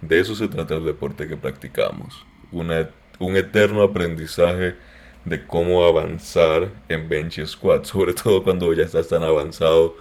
de 0.00 0.20
eso 0.20 0.34
se 0.34 0.48
trata 0.48 0.76
el 0.76 0.84
deporte 0.84 1.28
que 1.28 1.36
practicamos. 1.36 2.26
un 2.52 3.36
eterno 3.36 3.82
aprendizaje 3.82 4.76
de 5.24 5.46
cómo 5.46 5.84
avanzar 5.84 6.70
en 6.88 7.08
bench 7.08 7.44
squat, 7.46 7.84
sobre 7.86 8.14
todo 8.14 8.42
cuando 8.44 8.72
ya 8.74 8.84
estás 8.84 9.08
tan 9.08 9.22
avanzado 9.22 9.96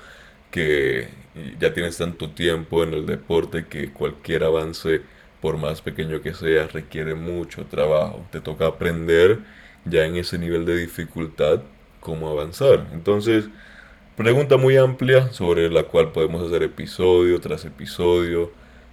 que 0.51 1.10
ya 1.60 1.74
tienes 1.74 1.98
tanto 1.98 2.32
tiempo 2.32 2.84
en 2.84 2.94
el 2.94 3.06
deporte 3.06 3.68
que 3.68 3.92
cualquier 3.94 4.44
avance, 4.44 5.01
por 5.42 5.58
más 5.58 5.82
pequeño 5.82 6.22
que 6.22 6.34
sea, 6.34 6.68
requiere 6.68 7.16
mucho 7.16 7.66
trabajo. 7.68 8.28
Te 8.32 8.42
toca 8.42 8.68
aprender 8.68 9.40
ya 9.86 10.06
en 10.06 10.16
ese 10.18 10.38
nivel 10.38 10.66
de 10.66 10.78
dificultad 10.78 11.62
cómo 12.00 12.30
avanzar. 12.30 12.90
Entonces, 12.94 13.50
pregunta 14.15 14.58
muy 14.58 14.77
amplia 14.77 15.32
sobre 15.32 15.70
la 15.70 15.84
cual 15.84 16.12
podemos 16.12 16.46
hacer 16.46 16.63
episodio 16.63 17.39
tras 17.39 17.65
episodio 17.65 18.51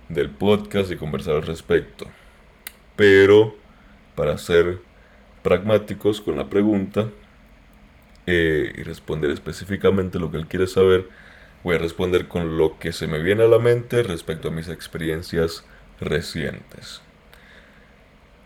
del 0.08 0.30
podcast 0.30 0.90
y 0.90 0.96
conversar 0.96 1.36
al 1.36 1.42
respecto. 1.42 2.06
Pero 2.96 3.54
para 4.14 4.32
hacer 4.32 4.78
pragmáticos 5.42 6.20
con 6.20 6.36
la 6.36 6.48
pregunta 6.48 7.08
eh, 8.26 8.72
y 8.76 8.82
responder 8.82 9.30
específicamente 9.30 10.18
lo 10.18 10.30
que 10.30 10.38
él 10.38 10.46
quiere 10.46 10.66
saber, 10.66 11.08
voy 11.62 11.76
a 11.76 11.78
responder 11.78 12.28
con 12.28 12.58
lo 12.58 12.78
que 12.78 12.92
se 12.92 13.06
me 13.06 13.22
viene 13.22 13.44
a 13.44 13.48
la 13.48 13.58
mente 13.58 14.02
respecto 14.02 14.48
a 14.48 14.50
mis 14.50 14.68
experiencias 14.68 15.64
recientes. 16.00 17.02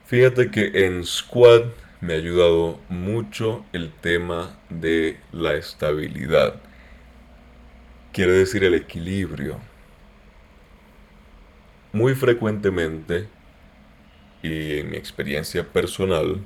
Fíjate 0.06 0.50
que 0.50 0.86
en 0.86 1.04
Squad 1.04 1.62
me 2.02 2.14
ha 2.14 2.16
ayudado 2.16 2.80
mucho 2.88 3.64
el 3.72 3.92
tema 3.92 4.58
de 4.68 5.20
la 5.30 5.54
estabilidad. 5.54 6.56
Quiere 8.12 8.32
decir 8.32 8.64
el 8.64 8.74
equilibrio. 8.74 9.60
Muy 11.92 12.16
frecuentemente, 12.16 13.28
y 14.42 14.80
en 14.80 14.90
mi 14.90 14.96
experiencia 14.96 15.62
personal, 15.62 16.40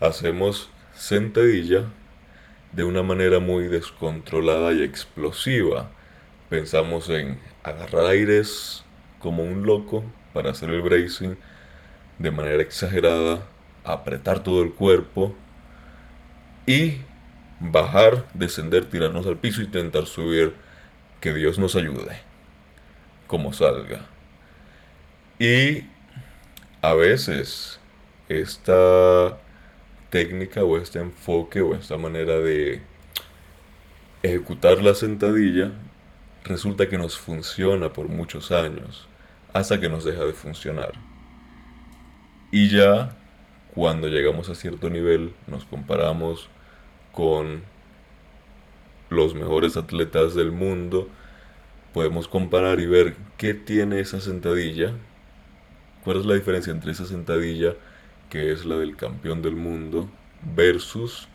hacemos 0.00 0.70
sentadilla 0.94 1.84
de 2.72 2.84
una 2.84 3.02
manera 3.02 3.40
muy 3.40 3.68
descontrolada 3.68 4.72
y 4.72 4.82
explosiva. 4.82 5.90
Pensamos 6.48 7.10
en 7.10 7.38
agarrar 7.62 8.06
aires 8.06 8.84
como 9.18 9.42
un 9.42 9.66
loco 9.66 10.02
para 10.32 10.52
hacer 10.52 10.70
el 10.70 10.80
bracing 10.80 11.34
de 12.18 12.30
manera 12.30 12.62
exagerada, 12.62 13.46
apretar 13.84 14.42
todo 14.42 14.62
el 14.62 14.72
cuerpo 14.72 15.34
y 16.66 16.98
bajar, 17.60 18.26
descender, 18.34 18.86
tirarnos 18.86 19.26
al 19.26 19.36
piso 19.36 19.60
y 19.60 19.64
intentar 19.64 20.06
subir. 20.06 20.54
Que 21.20 21.32
Dios 21.32 21.56
nos 21.56 21.76
ayude, 21.76 22.18
como 23.28 23.52
salga. 23.52 24.00
Y 25.38 25.84
a 26.80 26.94
veces 26.94 27.78
esta 28.28 29.38
técnica 30.10 30.64
o 30.64 30.76
este 30.78 30.98
enfoque 30.98 31.60
o 31.60 31.76
esta 31.76 31.96
manera 31.96 32.38
de 32.38 32.82
ejecutar 34.24 34.82
la 34.82 34.94
sentadilla 34.94 35.70
resulta 36.44 36.88
que 36.88 36.98
nos 36.98 37.16
funciona 37.16 37.92
por 37.92 38.08
muchos 38.08 38.50
años 38.50 39.08
hasta 39.52 39.80
que 39.80 39.88
nos 39.88 40.04
deja 40.04 40.24
de 40.24 40.32
funcionar. 40.32 40.92
Y 42.50 42.68
ya 42.68 43.16
cuando 43.74 44.08
llegamos 44.08 44.48
a 44.50 44.54
cierto 44.54 44.90
nivel 44.90 45.32
nos 45.46 45.64
comparamos 45.64 46.48
con 47.12 47.62
los 49.08 49.34
mejores 49.34 49.76
atletas 49.76 50.34
del 50.34 50.52
mundo, 50.52 51.08
podemos 51.92 52.28
comparar 52.28 52.80
y 52.80 52.86
ver 52.86 53.16
qué 53.36 53.54
tiene 53.54 54.00
esa 54.00 54.20
sentadilla, 54.20 54.92
cuál 56.04 56.18
es 56.18 56.26
la 56.26 56.34
diferencia 56.34 56.72
entre 56.72 56.92
esa 56.92 57.04
sentadilla 57.04 57.74
que 58.30 58.52
es 58.52 58.64
la 58.64 58.76
del 58.76 58.96
campeón 58.96 59.42
del 59.42 59.56
mundo 59.56 60.08
versus 60.54 61.28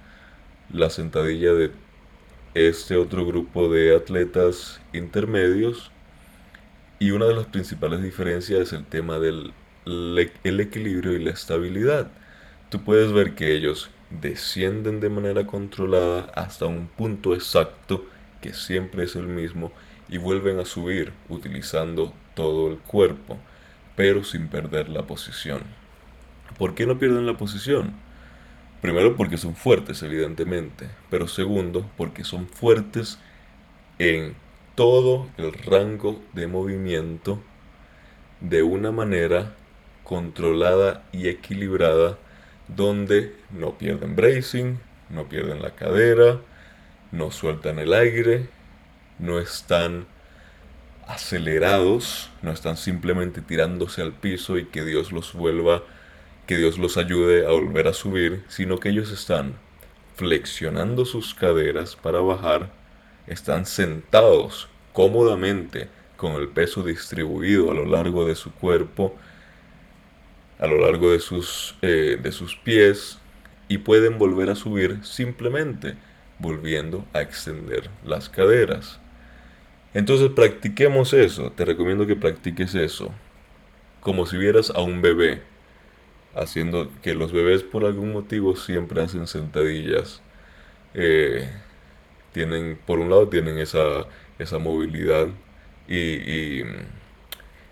la 0.72 0.90
sentadilla 0.90 1.54
de 1.54 1.72
este 2.56 2.98
otro 2.98 3.26
grupo 3.26 3.70
de 3.70 3.96
atletas 3.96 4.82
intermedios. 4.94 5.92
Y 7.00 7.12
una 7.12 7.26
de 7.26 7.36
las 7.36 7.46
principales 7.46 8.02
diferencias 8.02 8.60
es 8.60 8.74
el 8.74 8.86
tema 8.86 9.20
del 9.20 9.54
el 9.86 10.60
equilibrio 10.60 11.14
y 11.14 11.24
la 11.24 11.32
estabilidad 11.32 12.12
tú 12.70 12.84
puedes 12.84 13.12
ver 13.12 13.36
que 13.36 13.54
ellos 13.54 13.90
descienden 14.10 15.00
de 15.00 15.10
manera 15.10 15.46
controlada 15.46 16.32
hasta 16.36 16.66
un 16.66 16.88
punto 16.88 17.34
exacto 17.34 18.06
que 18.42 18.54
siempre 18.54 19.04
es 19.04 19.16
el 19.16 19.28
mismo 19.28 19.72
y 20.10 20.18
vuelven 20.18 20.60
a 20.60 20.66
subir 20.66 21.12
utilizando 21.28 22.14
todo 22.34 22.70
el 22.70 22.78
cuerpo, 22.78 23.38
pero 23.96 24.24
sin 24.24 24.48
perder 24.48 24.90
la 24.90 25.04
posición. 25.04 25.64
¿Por 26.58 26.76
qué 26.76 26.86
no 26.86 26.98
pierden 26.98 27.26
la 27.26 27.38
posición? 27.38 27.94
Primero 28.82 29.16
porque 29.16 29.38
son 29.38 29.56
fuertes, 29.56 30.04
evidentemente, 30.04 30.90
pero 31.10 31.28
segundo 31.28 31.90
porque 31.98 32.24
son 32.24 32.48
fuertes 32.48 33.20
en 34.00 34.36
todo 34.76 35.28
el 35.38 35.52
rango 35.54 36.22
de 36.34 36.48
movimiento 36.48 37.42
de 38.40 38.62
una 38.62 38.92
manera 38.92 39.56
controlada 40.04 41.04
y 41.12 41.28
equilibrada 41.28 42.18
donde 42.68 43.36
no 43.52 43.78
pierden 43.78 44.16
bracing, 44.16 44.78
no 45.10 45.30
pierden 45.30 45.62
la 45.62 45.72
cadera, 45.72 46.40
no 47.12 47.32
sueltan 47.32 47.80
el 47.80 47.94
aire, 47.94 48.50
no 49.20 49.40
están 49.40 50.06
acelerados, 51.08 52.30
no 52.42 52.52
están 52.52 52.78
simplemente 52.78 53.42
tirándose 53.42 54.02
al 54.02 54.14
piso 54.14 54.58
y 54.58 54.66
que 54.66 54.84
Dios 54.84 55.12
los 55.12 55.34
vuelva, 55.34 55.84
que 56.46 56.58
Dios 56.58 56.78
los 56.78 56.98
ayude 56.98 57.46
a 57.46 57.52
volver 57.52 57.88
a 57.88 57.94
subir, 57.94 58.44
sino 58.50 58.80
que 58.80 58.90
ellos 58.90 59.12
están 59.12 59.56
flexionando 60.16 61.06
sus 61.06 61.34
caderas 61.34 61.96
para 61.96 62.20
bajar, 62.20 62.72
están 63.28 63.66
sentados 63.66 64.68
cómodamente 64.92 65.90
con 66.18 66.34
el 66.34 66.50
peso 66.50 66.84
distribuido 66.84 67.72
a 67.72 67.74
lo 67.74 67.86
largo 67.86 68.26
de 68.26 68.36
su 68.36 68.52
cuerpo, 68.52 69.16
a 70.60 70.68
lo 70.68 70.80
largo 70.80 71.12
de 71.12 71.20
sus, 71.20 71.76
eh, 71.82 72.18
de 72.22 72.32
sus 72.32 72.56
pies 72.56 73.20
y 73.68 73.80
pueden 73.80 74.18
volver 74.18 74.50
a 74.50 74.56
subir 74.56 75.04
simplemente 75.04 75.96
volviendo 76.40 77.06
a 77.14 77.22
extender 77.22 77.90
las 78.06 78.30
caderas. 78.30 79.00
Entonces 79.94 80.30
practiquemos 80.30 81.14
eso, 81.14 81.52
te 81.52 81.66
recomiendo 81.66 82.06
que 82.08 82.16
practiques 82.16 82.76
eso, 82.76 83.14
como 84.02 84.26
si 84.26 84.38
vieras 84.38 84.72
a 84.76 84.82
un 84.82 85.02
bebé, 85.02 85.42
haciendo 86.36 86.92
que 87.02 87.16
los 87.16 87.32
bebés 87.32 87.64
por 87.64 87.86
algún 87.86 88.14
motivo 88.14 88.56
siempre 88.56 89.02
hacen 89.02 89.28
sentadillas. 89.28 90.22
Eh, 90.94 91.50
tienen, 92.34 92.80
por 92.86 93.00
un 93.00 93.10
lado 93.10 93.28
tienen 93.30 93.58
esa, 93.58 94.06
esa 94.40 94.60
movilidad 94.60 95.28
y, 95.88 95.98
y, 95.98 96.64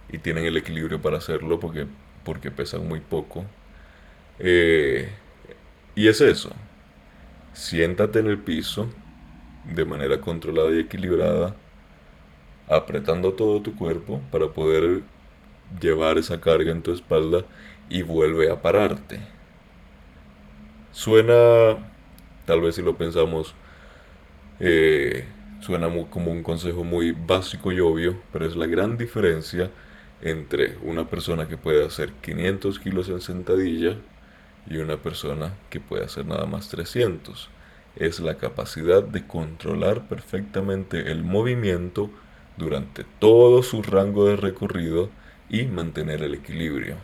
y 0.10 0.17
tienen 0.19 0.45
el 0.45 0.58
equilibrio 0.58 1.02
para 1.02 1.17
hacerlo 1.17 1.60
porque 1.60 1.86
porque 2.26 2.52
pesan 2.52 2.88
muy 2.88 3.00
poco. 3.00 3.46
Eh, 4.40 5.10
y 5.96 6.10
es 6.10 6.20
eso. 6.20 6.52
Siéntate 7.54 8.20
en 8.20 8.28
el 8.28 8.40
piso 8.40 8.90
de 9.64 9.86
manera 9.86 10.20
controlada 10.20 10.72
y 10.72 10.80
equilibrada, 10.80 11.56
apretando 12.68 13.34
todo 13.34 13.62
tu 13.62 13.76
cuerpo 13.76 14.22
para 14.32 14.50
poder 14.50 15.04
llevar 15.80 16.18
esa 16.18 16.42
carga 16.42 16.72
en 16.72 16.82
tu 16.82 16.92
espalda 16.92 17.46
y 17.90 18.02
vuelve 18.02 18.52
a 18.52 18.62
pararte. 18.62 19.20
Suena, 20.92 21.78
tal 22.46 22.62
vez 22.62 22.76
si 22.76 22.82
lo 22.82 22.98
pensamos, 22.98 23.54
eh, 24.60 25.26
suena 25.62 25.88
como 26.10 26.32
un 26.32 26.44
consejo 26.44 26.84
muy 26.84 27.12
básico 27.12 27.72
y 27.72 27.80
obvio, 27.80 28.18
pero 28.32 28.46
es 28.46 28.56
la 28.56 28.66
gran 28.68 28.98
diferencia 28.98 29.72
entre 30.26 30.76
una 30.82 31.08
persona 31.08 31.48
que 31.48 31.56
puede 31.56 31.86
hacer 31.86 32.12
500 32.14 32.80
kilos 32.80 33.10
en 33.10 33.22
sentadilla 33.22 33.96
y 34.68 34.78
una 34.78 34.98
persona 34.98 35.54
que 35.70 35.80
puede 35.80 36.04
hacer 36.04 36.26
nada 36.26 36.48
más 36.48 36.68
300. 36.70 37.50
Es 37.96 38.20
la 38.20 38.36
capacidad 38.36 39.04
de 39.04 39.28
controlar 39.28 40.08
perfectamente 40.08 41.12
el 41.12 41.24
movimiento 41.24 42.10
durante 42.58 43.06
todo 43.20 43.62
su 43.62 43.84
rango 43.84 44.26
de 44.28 44.36
recorrido 44.36 45.12
y 45.48 45.66
mantener 45.66 46.24
el 46.24 46.34
equilibrio. 46.34 46.96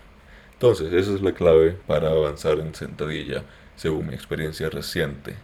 Entonces, 0.53 0.91
esa 0.91 1.13
es 1.13 1.21
la 1.21 1.33
clave 1.33 1.77
para 1.85 2.09
avanzar 2.09 2.57
en 2.57 2.73
sentadilla, 2.73 3.43
según 3.75 4.07
mi 4.07 4.15
experiencia 4.15 4.67
reciente. 4.71 5.35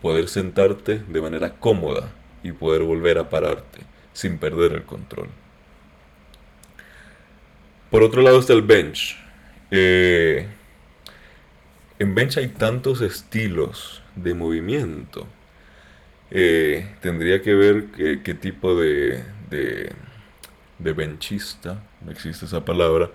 Poder 0.00 0.28
sentarte 0.28 1.02
de 1.08 1.20
manera 1.20 1.56
cómoda 1.56 2.12
y 2.44 2.52
poder 2.52 2.84
volver 2.84 3.18
a 3.18 3.28
pararte 3.28 3.80
sin 4.12 4.38
perder 4.38 4.72
el 4.74 4.84
control. 4.84 5.39
Por 7.90 8.04
otro 8.04 8.22
lado 8.22 8.38
está 8.38 8.52
el 8.52 8.62
bench. 8.62 9.18
Eh, 9.72 10.46
en 11.98 12.14
bench 12.14 12.38
hay 12.38 12.48
tantos 12.48 13.00
estilos 13.00 14.02
de 14.14 14.34
movimiento. 14.34 15.26
Eh, 16.30 16.88
tendría 17.00 17.42
que 17.42 17.54
ver 17.54 17.86
qué, 18.22 18.34
tipo 18.34 18.76
de, 18.76 19.24
de, 19.50 20.92
benchista, 20.92 21.82
no 22.04 22.12
existe 22.12 22.46
esa 22.46 22.64
palabra, 22.64 23.10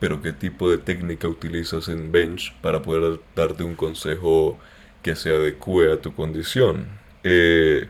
pero 0.00 0.20
qué 0.20 0.32
tipo 0.32 0.68
de 0.68 0.78
técnica 0.78 1.28
utilizas 1.28 1.88
en 1.88 2.10
bench 2.10 2.52
para 2.60 2.82
poder 2.82 3.20
darte 3.36 3.62
un 3.62 3.76
consejo 3.76 4.58
que 5.02 5.14
se 5.14 5.30
adecue 5.30 5.92
a 5.92 6.00
tu 6.00 6.12
condición. 6.14 6.88
Eh, 7.22 7.86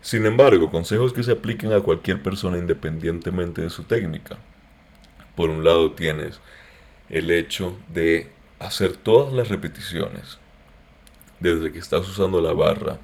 sin 0.00 0.26
embargo, 0.26 0.72
consejos 0.72 1.12
que 1.12 1.22
se 1.22 1.30
apliquen 1.30 1.72
a 1.72 1.80
cualquier 1.80 2.20
persona 2.20 2.58
independientemente 2.58 3.62
de 3.62 3.70
su 3.70 3.84
técnica. 3.84 4.38
Por 5.36 5.50
un 5.50 5.64
lado 5.64 5.92
tienes 5.92 6.40
el 7.08 7.30
hecho 7.30 7.76
de 7.88 8.30
hacer 8.58 8.96
todas 8.96 9.32
las 9.32 9.48
repeticiones, 9.48 10.38
desde 11.40 11.72
que 11.72 11.78
estás 11.78 12.08
usando 12.08 12.40
la 12.40 12.52
barra 12.52 12.98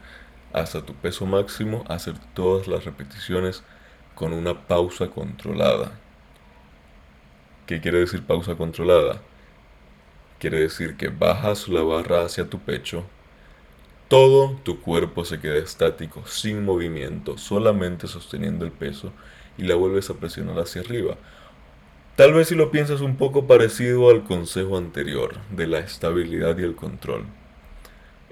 hasta 0.53 0.83
tu 0.83 0.95
peso 0.95 1.27
máximo, 1.27 1.85
hacer 1.89 2.15
todas 2.35 2.69
las 2.69 2.85
repeticiones 2.85 3.63
con 4.15 4.33
una 4.33 4.67
pausa 4.67 5.09
controlada. 5.09 5.93
¿Qué 7.67 7.81
quiere 7.81 7.99
decir 7.99 8.23
pausa 8.25 8.57
controlada? 8.57 9.21
Quiere 10.39 10.61
decir 10.61 10.97
que 10.97 11.09
bajas 11.09 11.69
la 11.69 11.83
barra 11.83 12.25
hacia 12.25 12.49
tu 12.49 12.61
pecho, 12.61 13.05
todo 14.09 14.59
tu 14.63 14.81
cuerpo 14.81 15.25
se 15.25 15.39
queda 15.39 15.57
estático, 15.57 16.27
sin 16.27 16.65
movimiento, 16.65 17.37
solamente 17.37 18.07
sosteniendo 18.07 18.65
el 18.65 18.73
peso 18.73 19.13
y 19.59 19.65
la 19.65 19.75
vuelves 19.75 20.09
a 20.09 20.15
presionar 20.15 20.59
hacia 20.59 20.81
arriba. 20.81 21.17
Tal 22.19 22.33
vez 22.33 22.49
si 22.49 22.57
lo 22.57 22.73
piensas 22.73 23.01
un 23.01 23.15
poco 23.15 23.47
parecido 23.47 24.11
al 24.11 24.25
consejo 24.25 24.77
anterior 24.77 25.37
de 25.53 25.69
la 25.69 25.79
estabilidad 25.79 26.59
y 26.59 26.65
el 26.65 26.75
control. 26.75 27.27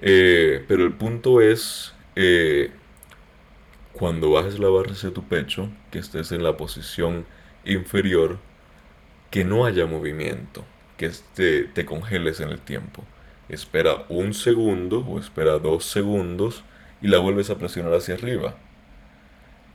Eh, 0.01 0.65
pero 0.67 0.83
el 0.83 0.91
punto 0.91 1.39
es, 1.39 1.95
eh, 2.17 2.71
cuando 3.93 4.31
bajes 4.31 4.59
la 4.59 4.67
barra 4.67 4.91
hacia 4.91 5.13
tu 5.13 5.23
pecho, 5.23 5.69
que 5.89 5.99
estés 5.99 6.33
en 6.33 6.43
la 6.43 6.57
posición 6.57 7.25
inferior, 7.63 8.39
que 9.31 9.45
no 9.45 9.63
haya 9.63 9.85
movimiento, 9.85 10.65
que 10.97 11.09
te, 11.33 11.63
te 11.63 11.85
congeles 11.85 12.41
en 12.41 12.49
el 12.49 12.59
tiempo. 12.59 13.05
Espera 13.47 14.03
un 14.09 14.33
segundo 14.33 14.99
o 14.99 15.17
espera 15.17 15.59
dos 15.59 15.85
segundos 15.85 16.65
y 17.01 17.07
la 17.07 17.19
vuelves 17.19 17.49
a 17.49 17.57
presionar 17.57 17.93
hacia 17.93 18.15
arriba. 18.15 18.57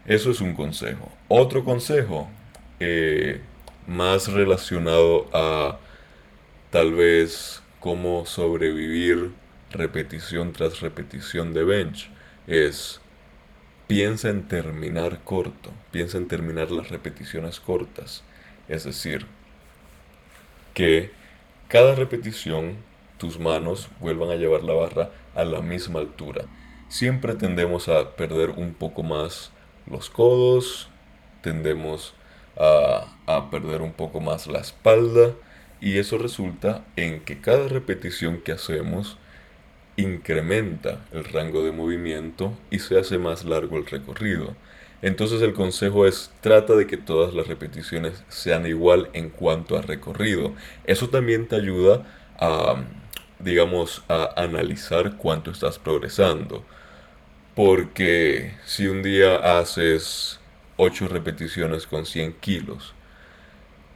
Eso 0.05 0.31
es 0.31 0.42
un 0.42 0.53
consejo. 0.53 1.11
Otro 1.29 1.64
consejo, 1.64 2.29
eh, 2.79 3.40
más 3.87 4.29
relacionado 4.33 5.29
a 5.33 5.79
tal 6.71 6.92
vez 6.92 7.62
cómo 7.81 8.27
sobrevivir 8.27 9.33
repetición 9.71 10.53
tras 10.53 10.81
repetición 10.81 11.53
de 11.55 11.64
bench 11.64 12.11
es 12.47 13.01
piensa 13.87 14.31
en 14.31 14.49
terminar 14.49 15.21
corto, 15.25 15.71
piensa 15.90 16.18
en 16.18 16.29
terminar 16.29 16.71
las 16.71 16.88
repeticiones 16.88 17.61
cortas. 17.61 18.23
Es 18.68 18.85
decir, 18.85 19.27
que 20.75 21.11
cada 21.68 21.95
repetición 21.95 22.77
tus 23.18 23.38
manos 23.38 23.88
vuelvan 24.01 24.31
a 24.31 24.37
llevar 24.37 24.62
la 24.62 24.73
barra 24.73 25.11
a 25.35 25.45
la 25.45 25.61
misma 25.61 26.01
altura. 26.01 26.45
Siempre 26.88 27.35
tendemos 27.35 27.88
a 27.88 28.16
perder 28.16 28.51
un 28.51 28.75
poco 28.75 29.03
más 29.03 29.51
los 29.87 30.11
codos, 30.11 30.88
tendemos 31.42 32.14
a, 32.57 33.09
perder 33.51 33.83
un 33.83 33.93
poco 33.93 34.21
más 34.21 34.47
la 34.47 34.61
espalda 34.61 35.33
y 35.81 35.99
eso 35.99 36.19
resulta 36.19 36.85
en 36.97 37.21
que 37.21 37.41
cada 37.41 37.69
repetición 37.69 38.41
que 38.41 38.53
hacemos 38.53 39.19
incrementa 39.97 41.05
el 41.12 41.25
rango 41.25 41.65
de 41.65 41.73
movimiento 41.73 42.53
y 42.71 42.79
se 42.79 42.99
hace 42.99 43.19
más 43.19 43.45
largo 43.45 43.77
el 43.77 43.87
recorrido. 43.87 44.55
Entonces 45.03 45.43
el 45.43 45.53
consejo 45.53 46.07
es 46.07 46.31
trata 46.41 46.75
de 46.77 46.87
que 46.87 46.97
todas 46.97 47.35
las 47.35 47.49
repeticiones 47.49 48.23
sean 48.29 48.67
igual 48.67 49.11
en 49.12 49.31
cuanto 49.31 49.77
a 49.77 49.83
recorrido. 49.83 50.55
Eso 50.85 51.09
también 51.09 51.49
te 51.49 51.57
ayuda 51.57 52.07
a, 52.38 52.85
digamos, 53.41 54.05
a 54.09 54.31
analizar 54.37 55.17
cuánto 55.17 55.51
estás 55.51 55.79
progresando. 55.79 56.65
Porque 57.57 58.55
si 58.65 58.87
un 58.87 59.03
día 59.03 59.59
haces 59.59 60.41
8 60.77 61.09
repeticiones 61.09 61.87
con 61.87 62.07
100 62.07 62.35
kilos, 62.35 62.95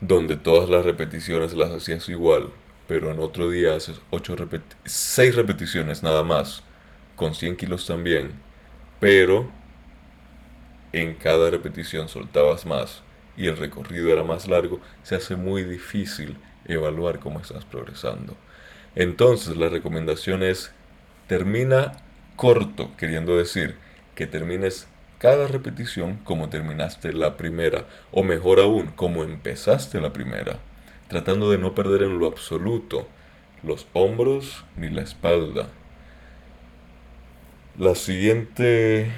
donde 0.00 0.36
todas 0.36 0.68
las 0.68 0.84
repeticiones 0.84 1.54
las 1.54 1.70
hacías 1.70 2.08
igual, 2.08 2.50
pero 2.86 3.10
en 3.10 3.18
otro 3.18 3.50
día 3.50 3.74
haces 3.74 4.00
8 4.10 4.36
6 4.84 5.34
repeticiones 5.34 6.02
nada 6.02 6.22
más, 6.22 6.62
con 7.16 7.34
100 7.34 7.56
kilos 7.56 7.86
también, 7.86 8.32
pero 9.00 9.50
en 10.92 11.14
cada 11.14 11.50
repetición 11.50 12.08
soltabas 12.08 12.66
más 12.66 13.02
y 13.36 13.48
el 13.48 13.56
recorrido 13.56 14.10
era 14.12 14.24
más 14.24 14.48
largo, 14.48 14.80
se 15.02 15.16
hace 15.16 15.36
muy 15.36 15.62
difícil 15.64 16.36
evaluar 16.64 17.18
cómo 17.18 17.40
estás 17.40 17.64
progresando. 17.64 18.36
Entonces 18.94 19.56
la 19.56 19.68
recomendación 19.68 20.42
es 20.42 20.72
termina 21.26 21.92
corto, 22.36 22.90
queriendo 22.96 23.36
decir 23.36 23.76
que 24.14 24.26
termines 24.26 24.88
cada 25.18 25.48
repetición 25.48 26.16
como 26.24 26.48
terminaste 26.48 27.12
la 27.12 27.36
primera, 27.36 27.86
o 28.12 28.22
mejor 28.22 28.60
aún, 28.60 28.88
como 28.88 29.24
empezaste 29.24 30.00
la 30.00 30.12
primera, 30.12 30.58
tratando 31.08 31.50
de 31.50 31.58
no 31.58 31.74
perder 31.74 32.02
en 32.02 32.18
lo 32.18 32.26
absoluto 32.26 33.08
los 33.62 33.86
hombros 33.92 34.64
ni 34.76 34.90
la 34.90 35.02
espalda. 35.02 35.68
La 37.78 37.94
siguiente 37.94 39.10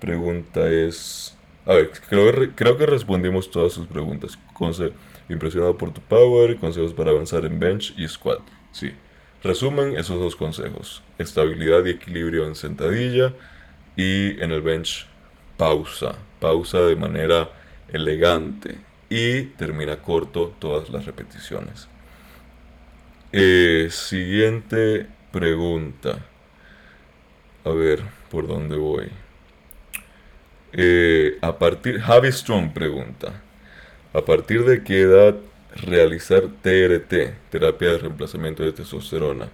pregunta 0.00 0.68
es... 0.68 1.36
A 1.64 1.74
ver, 1.74 1.90
creo, 2.08 2.76
que 2.76 2.86
respondimos 2.86 3.50
todas 3.50 3.72
sus 3.72 3.86
preguntas. 3.86 4.38
impresionado 5.28 5.76
por 5.76 5.92
tu 5.92 6.00
power, 6.00 6.56
consejos 6.58 6.92
para 6.94 7.10
avanzar 7.10 7.44
en 7.44 7.58
bench 7.58 7.94
y 7.96 8.06
squat. 8.06 8.40
Sí. 8.70 8.92
Resumen 9.42 9.96
esos 9.96 10.20
dos 10.20 10.36
consejos. 10.36 11.02
Estabilidad 11.18 11.84
y 11.84 11.90
equilibrio 11.90 12.46
en 12.46 12.54
sentadilla 12.54 13.32
y 13.96 14.40
en 14.42 14.52
el 14.52 14.62
bench 14.62 15.08
pausa, 15.56 16.16
pausa 16.40 16.80
de 16.80 16.96
manera 16.96 17.50
elegante 17.92 18.78
y 19.08 19.42
termina 19.42 19.96
corto 19.96 20.54
todas 20.58 20.90
las 20.90 21.06
repeticiones. 21.06 21.88
Eh, 23.32 23.88
siguiente 23.90 25.06
pregunta. 25.32 26.18
A 27.64 27.70
ver, 27.70 28.02
¿por 28.30 28.46
dónde 28.46 28.76
voy? 28.76 29.10
Eh, 30.72 31.38
a 31.40 31.58
partir, 31.58 32.00
Javi 32.00 32.30
Strong 32.30 32.72
pregunta, 32.72 33.42
¿a 34.12 34.20
partir 34.20 34.64
de 34.64 34.84
qué 34.84 35.00
edad 35.00 35.36
realizar 35.74 36.42
TRT, 36.62 37.34
terapia 37.50 37.92
de 37.92 37.98
reemplazamiento 37.98 38.62
de 38.62 38.72
testosterona? 38.72 39.48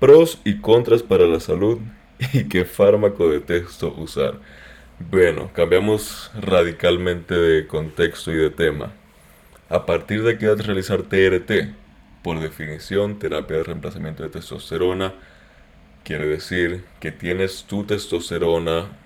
Pros 0.00 0.40
y 0.44 0.58
contras 0.60 1.02
para 1.02 1.26
la 1.26 1.40
salud 1.40 1.78
y 2.32 2.44
qué 2.44 2.64
fármaco 2.64 3.30
de 3.30 3.40
texto 3.40 3.94
usar. 3.96 4.34
Bueno, 5.00 5.50
cambiamos 5.52 6.30
radicalmente 6.40 7.34
de 7.34 7.66
contexto 7.66 8.30
y 8.30 8.36
de 8.36 8.50
tema. 8.50 8.92
A 9.68 9.86
partir 9.86 10.22
de 10.22 10.38
qué 10.38 10.46
edad 10.46 10.60
realizar 10.60 11.02
TRT, 11.02 11.74
por 12.22 12.38
definición, 12.40 13.18
terapia 13.18 13.56
de 13.56 13.64
reemplazamiento 13.64 14.22
de 14.22 14.28
testosterona, 14.28 15.14
quiere 16.04 16.26
decir 16.26 16.84
que 17.00 17.10
tienes 17.10 17.64
tu 17.64 17.84
testosterona. 17.84 18.96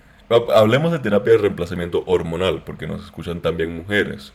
Hablemos 0.53 0.91
de 0.91 0.99
terapia 0.99 1.33
de 1.33 1.39
reemplazamiento 1.39 2.03
hormonal, 2.05 2.63
porque 2.63 2.85
nos 2.85 3.03
escuchan 3.03 3.41
también 3.41 3.75
mujeres. 3.75 4.33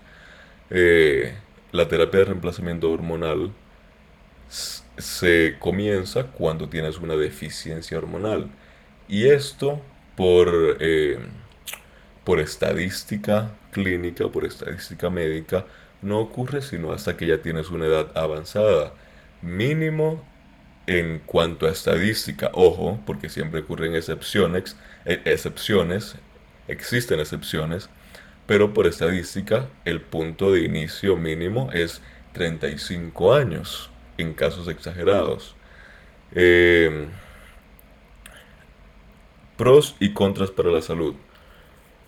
Eh, 0.71 1.35
la 1.71 1.87
terapia 1.87 2.21
de 2.21 2.27
reemplazamiento 2.27 2.91
hormonal 2.91 3.53
se 4.49 5.57
comienza 5.61 6.25
cuando 6.33 6.69
tienes 6.69 6.99
una 6.99 7.15
deficiencia 7.15 7.97
hormonal. 7.97 8.51
Y 9.09 9.29
esto 9.29 9.81
por... 10.17 10.79
Eh, 10.81 11.19
por 12.25 12.41
estadística 12.41 13.51
clínica, 13.73 14.29
por 14.29 14.45
estadística 14.45 15.11
médica, 15.11 15.67
no 16.03 16.21
ocurre 16.21 16.63
sino 16.63 16.93
hasta 16.93 17.17
que 17.17 17.27
ya 17.27 17.39
tienes 17.39 17.71
una 17.71 17.87
edad 17.87 18.11
avanzada. 18.15 18.93
Mínimo 19.43 20.25
en 20.87 21.21
cuanto 21.21 21.67
a 21.67 21.71
estadística, 21.71 22.51
ojo, 22.53 23.01
porque 23.07 23.29
siempre 23.29 23.61
ocurren 23.61 23.95
excepciones, 23.95 24.77
eh, 25.07 25.23
existen 26.69 27.21
excepciones, 27.21 27.89
pero 28.47 28.75
por 28.75 28.87
estadística 28.87 29.69
el 29.85 30.01
punto 30.01 30.53
de 30.53 30.63
inicio 30.63 31.17
mínimo 31.17 31.71
es 31.73 32.03
35 32.33 33.35
años 33.35 33.91
en 34.19 34.35
casos 34.35 34.69
exagerados. 34.69 35.57
Eh, 36.33 37.07
pros 39.57 39.97
y 40.01 40.13
contras 40.13 40.51
para 40.51 40.71
la 40.71 40.83
salud. 40.83 41.15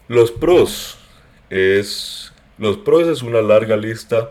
Los 0.08 0.30
pros 0.30 0.98
es 1.50 2.32
los 2.58 2.78
pros 2.78 3.06
es 3.06 3.22
una 3.22 3.42
larga 3.42 3.76
lista 3.76 4.30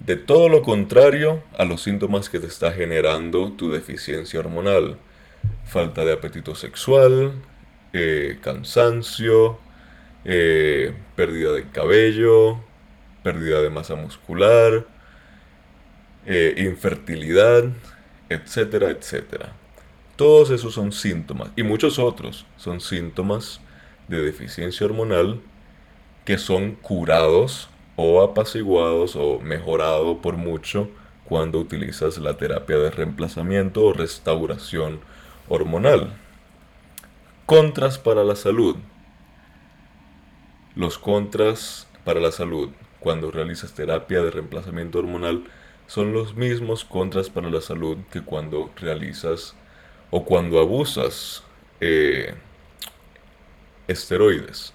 de 0.00 0.16
todo 0.16 0.48
lo 0.48 0.62
contrario 0.62 1.42
a 1.58 1.64
los 1.64 1.82
síntomas 1.82 2.30
que 2.30 2.40
te 2.40 2.46
está 2.46 2.72
generando 2.72 3.52
tu 3.52 3.70
deficiencia 3.70 4.40
hormonal. 4.40 4.96
Falta 5.66 6.04
de 6.04 6.12
apetito 6.12 6.54
sexual, 6.54 7.32
eh, 7.92 8.38
cansancio, 8.40 9.58
eh, 10.24 10.94
pérdida 11.16 11.52
de 11.52 11.68
cabello, 11.68 12.60
pérdida 13.22 13.60
de 13.60 13.70
masa 13.70 13.94
muscular, 13.94 14.86
eh, 16.24 16.54
infertilidad, 16.58 17.64
etcétera, 18.28 18.90
etcétera. 18.90 19.52
Todos 20.16 20.50
esos 20.50 20.72
son 20.72 20.92
síntomas 20.92 21.50
y 21.56 21.62
muchos 21.62 21.98
otros 21.98 22.46
son 22.56 22.80
síntomas 22.80 23.60
de 24.08 24.22
deficiencia 24.22 24.86
hormonal 24.86 25.40
que 26.24 26.38
son 26.38 26.72
curados 26.72 27.68
o 27.96 28.22
apaciguados 28.22 29.16
o 29.16 29.40
mejorados 29.40 30.18
por 30.22 30.36
mucho 30.36 30.88
cuando 31.24 31.58
utilizas 31.58 32.18
la 32.18 32.36
terapia 32.36 32.78
de 32.78 32.90
reemplazamiento 32.90 33.84
o 33.84 33.92
restauración 33.92 35.00
hormonal. 35.48 36.12
Contras 37.46 37.98
para 37.98 38.24
la 38.24 38.36
salud. 38.36 38.76
Los 40.74 40.98
contras 40.98 41.86
para 42.04 42.20
la 42.20 42.32
salud 42.32 42.70
cuando 43.00 43.30
realizas 43.30 43.74
terapia 43.74 44.22
de 44.22 44.30
reemplazamiento 44.30 44.98
hormonal 44.98 45.44
son 45.86 46.12
los 46.12 46.34
mismos 46.36 46.84
contras 46.84 47.28
para 47.30 47.50
la 47.50 47.60
salud 47.60 47.98
que 48.10 48.22
cuando 48.22 48.70
realizas 48.76 49.54
o 50.10 50.24
cuando 50.24 50.60
abusas 50.60 51.42
eh, 51.80 52.34
esteroides. 53.88 54.72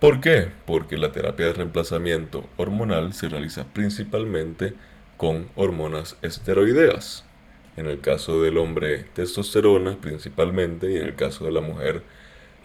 ¿Por 0.00 0.20
qué? 0.20 0.48
Porque 0.66 0.96
la 0.96 1.12
terapia 1.12 1.46
de 1.46 1.52
reemplazamiento 1.52 2.48
hormonal 2.56 3.14
se 3.14 3.28
realiza 3.28 3.64
principalmente 3.72 4.74
con 5.16 5.48
hormonas 5.54 6.16
esteroideas. 6.22 7.24
En 7.76 7.86
el 7.86 8.00
caso 8.00 8.42
del 8.42 8.58
hombre, 8.58 9.04
testosterona 9.14 9.96
principalmente, 10.00 10.90
y 10.90 10.96
en 10.96 11.04
el 11.04 11.14
caso 11.14 11.44
de 11.44 11.52
la 11.52 11.60
mujer, 11.60 12.02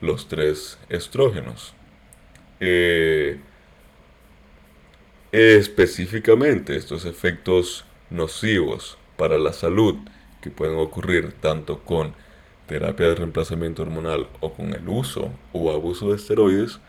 los 0.02 0.28
tres 0.28 0.80
estrógenos. 0.90 1.76
Eh, 2.60 3.40
específicamente, 5.32 6.76
estos 6.76 7.06
efectos 7.06 7.86
nocivos 8.10 8.98
para 9.16 9.38
la 9.38 9.54
salud 9.54 9.96
que 10.42 10.50
pueden 10.50 10.78
ocurrir 10.78 11.34
tanto 11.34 11.84
con 11.84 12.14
terapia 12.68 13.08
de 13.08 13.16
reemplazamiento 13.16 13.82
hormonal 13.82 14.28
o 14.40 14.54
con 14.54 14.74
el 14.74 14.88
uso 14.88 15.32
o 15.54 15.72
abuso 15.72 16.10
de 16.10 16.18
esteroides, 16.18 16.80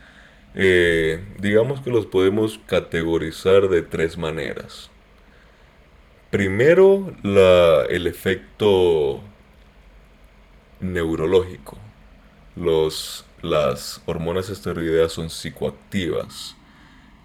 eh, 0.54 1.24
digamos 1.38 1.80
que 1.80 1.90
los 1.90 2.06
podemos 2.06 2.60
categorizar 2.66 3.68
de 3.68 3.82
tres 3.82 4.18
maneras. 4.18 4.90
Primero, 6.30 7.14
el 7.88 8.06
efecto 8.06 9.22
neurológico. 10.80 11.78
Los, 12.56 13.24
las 13.40 14.02
hormonas 14.04 14.50
esteroideas 14.50 15.12
son 15.12 15.30
psicoactivas. 15.30 16.56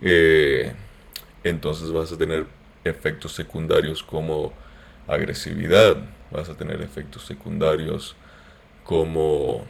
Eh, 0.01 0.73
entonces 1.43 1.91
vas 1.91 2.11
a 2.11 2.17
tener 2.17 2.45
efectos 2.83 3.33
secundarios 3.33 4.03
como 4.03 4.53
agresividad, 5.07 5.97
vas 6.31 6.49
a 6.49 6.55
tener 6.55 6.81
efectos 6.81 7.25
secundarios 7.25 8.15
como 8.83 9.65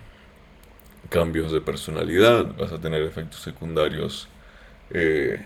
cambios 1.10 1.52
de 1.52 1.62
personalidad, 1.62 2.56
vas 2.58 2.72
a 2.72 2.80
tener 2.80 3.04
efectos 3.04 3.42
secundarios, 3.42 4.28
eh, 4.90 5.44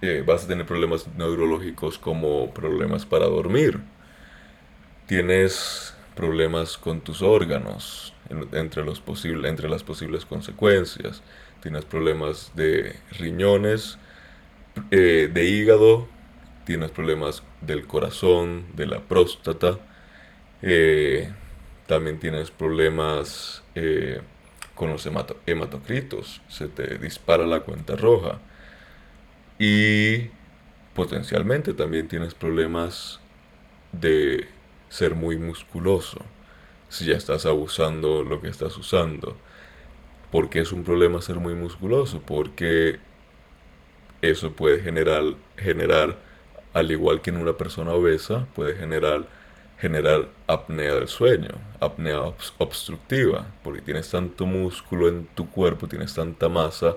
eh, 0.00 0.24
vas 0.26 0.44
a 0.44 0.48
tener 0.48 0.66
problemas 0.66 1.06
neurológicos 1.16 1.98
como 1.98 2.52
problemas 2.54 3.04
para 3.04 3.26
dormir, 3.26 3.80
tienes 5.06 5.94
problemas 6.14 6.78
con 6.78 7.00
tus 7.00 7.22
órganos, 7.22 8.14
entre, 8.52 8.84
los 8.84 9.00
posibles, 9.00 9.50
entre 9.50 9.68
las 9.68 9.82
posibles 9.82 10.24
consecuencias, 10.24 11.22
tienes 11.60 11.84
problemas 11.84 12.52
de 12.54 12.96
riñones, 13.18 13.98
eh, 14.90 15.30
de 15.32 15.44
hígado, 15.44 16.08
tienes 16.64 16.90
problemas 16.90 17.42
del 17.60 17.86
corazón, 17.86 18.64
de 18.74 18.86
la 18.86 19.00
próstata, 19.00 19.78
también 21.86 22.18
tienes 22.18 22.50
problemas 22.50 23.62
eh, 23.74 24.20
con 24.74 24.90
los 24.90 25.06
hematocritos, 25.46 26.40
se 26.48 26.68
te 26.68 26.98
dispara 26.98 27.46
la 27.46 27.60
cuenta 27.60 27.96
roja 27.96 28.38
y 29.58 30.30
potencialmente 30.94 31.74
también 31.74 32.08
tienes 32.08 32.34
problemas 32.34 33.20
de 33.92 34.48
ser 34.88 35.14
muy 35.14 35.36
musculoso 35.36 36.18
si 36.88 37.06
ya 37.06 37.16
estás 37.16 37.46
abusando 37.46 38.22
lo 38.24 38.40
que 38.40 38.48
estás 38.48 38.76
usando. 38.76 39.36
porque 40.30 40.60
es 40.60 40.72
un 40.72 40.84
problema 40.84 41.20
ser 41.22 41.36
muy 41.36 41.54
musculoso? 41.54 42.22
Porque 42.22 42.98
eso 44.22 44.52
puede 44.52 44.80
generar, 44.80 45.22
generar 45.58 46.18
al 46.72 46.90
igual 46.90 47.20
que 47.22 47.30
en 47.30 47.36
una 47.36 47.54
persona 47.54 47.92
obesa, 47.92 48.46
puede 48.54 48.74
generar, 48.76 49.26
generar 49.82 50.28
apnea 50.46 50.94
del 50.94 51.08
sueño, 51.08 51.50
apnea 51.80 52.20
obstructiva, 52.58 53.44
porque 53.64 53.80
tienes 53.80 54.08
tanto 54.08 54.46
músculo 54.46 55.08
en 55.08 55.26
tu 55.34 55.50
cuerpo, 55.50 55.88
tienes 55.88 56.14
tanta 56.14 56.48
masa, 56.48 56.94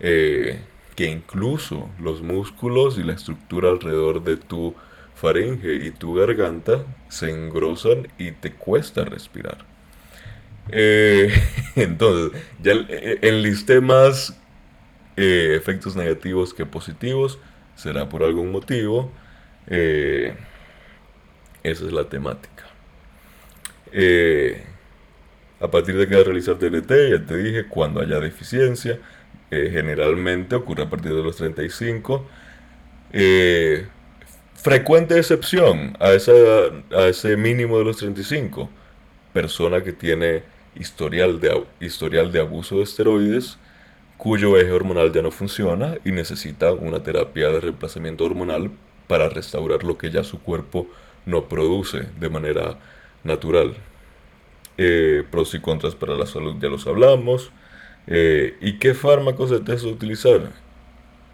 eh, 0.00 0.58
que 0.96 1.06
incluso 1.06 1.88
los 2.00 2.20
músculos 2.20 2.98
y 2.98 3.04
la 3.04 3.12
estructura 3.12 3.70
alrededor 3.70 4.24
de 4.24 4.36
tu 4.36 4.74
faringe 5.14 5.74
y 5.74 5.92
tu 5.92 6.14
garganta 6.14 6.84
se 7.08 7.30
engrosan 7.30 8.08
y 8.18 8.32
te 8.32 8.52
cuesta 8.52 9.04
respirar. 9.04 9.58
Eh, 10.70 11.32
entonces, 11.76 12.42
ya 12.60 12.72
enlisté 13.22 13.80
más 13.80 14.36
eh, 15.16 15.54
efectos 15.56 15.94
negativos 15.94 16.52
que 16.52 16.66
positivos, 16.66 17.38
será 17.76 18.08
por 18.08 18.24
algún 18.24 18.50
motivo. 18.50 19.12
Eh, 19.68 20.34
esa 21.62 21.86
es 21.86 21.92
la 21.92 22.04
temática. 22.04 22.64
a 25.60 25.70
partir 25.70 25.96
de 25.96 26.08
que 26.08 26.24
realizar 26.24 26.56
TNT, 26.58 26.90
ya 27.10 27.26
te 27.26 27.36
dije, 27.36 27.66
cuando 27.68 28.00
haya 28.00 28.18
deficiencia, 28.18 28.98
generalmente 29.50 30.56
ocurre 30.56 30.84
a 30.84 30.90
partir 30.90 31.14
de 31.14 31.22
los 31.22 31.36
35. 31.36 32.26
Frecuente 34.62 35.18
excepción 35.18 35.96
a, 35.98 36.12
esa, 36.12 36.32
a 36.92 37.08
ese 37.08 37.36
mínimo 37.36 37.78
de 37.78 37.84
los 37.84 37.96
35. 37.96 38.70
Persona 39.32 39.82
que 39.82 39.92
tiene 39.92 40.44
historial 40.76 41.40
de, 41.40 41.64
historial 41.80 42.30
de 42.30 42.38
abuso 42.38 42.76
de 42.76 42.84
esteroides, 42.84 43.58
cuyo 44.16 44.56
eje 44.56 44.70
hormonal 44.70 45.12
ya 45.12 45.20
no 45.20 45.32
funciona 45.32 45.96
y 46.04 46.12
necesita 46.12 46.72
una 46.72 47.02
terapia 47.02 47.48
de 47.48 47.58
reemplazamiento 47.58 48.24
hormonal 48.24 48.70
para 49.08 49.28
restaurar 49.28 49.82
lo 49.82 49.98
que 49.98 50.12
ya 50.12 50.22
su 50.22 50.40
cuerpo 50.40 50.86
no 51.26 51.48
produce 51.48 52.08
de 52.18 52.28
manera 52.28 52.78
natural. 53.24 53.76
Eh, 54.78 55.24
pros 55.30 55.54
y 55.54 55.60
contras 55.60 55.94
para 55.94 56.14
la 56.14 56.26
salud 56.26 56.56
ya 56.60 56.68
los 56.68 56.86
hablamos. 56.86 57.50
Eh, 58.06 58.56
¿Y 58.60 58.78
qué 58.78 58.94
fármacos 58.94 59.50
se 59.50 59.60
te 59.60 59.74
utilizar? 59.86 60.50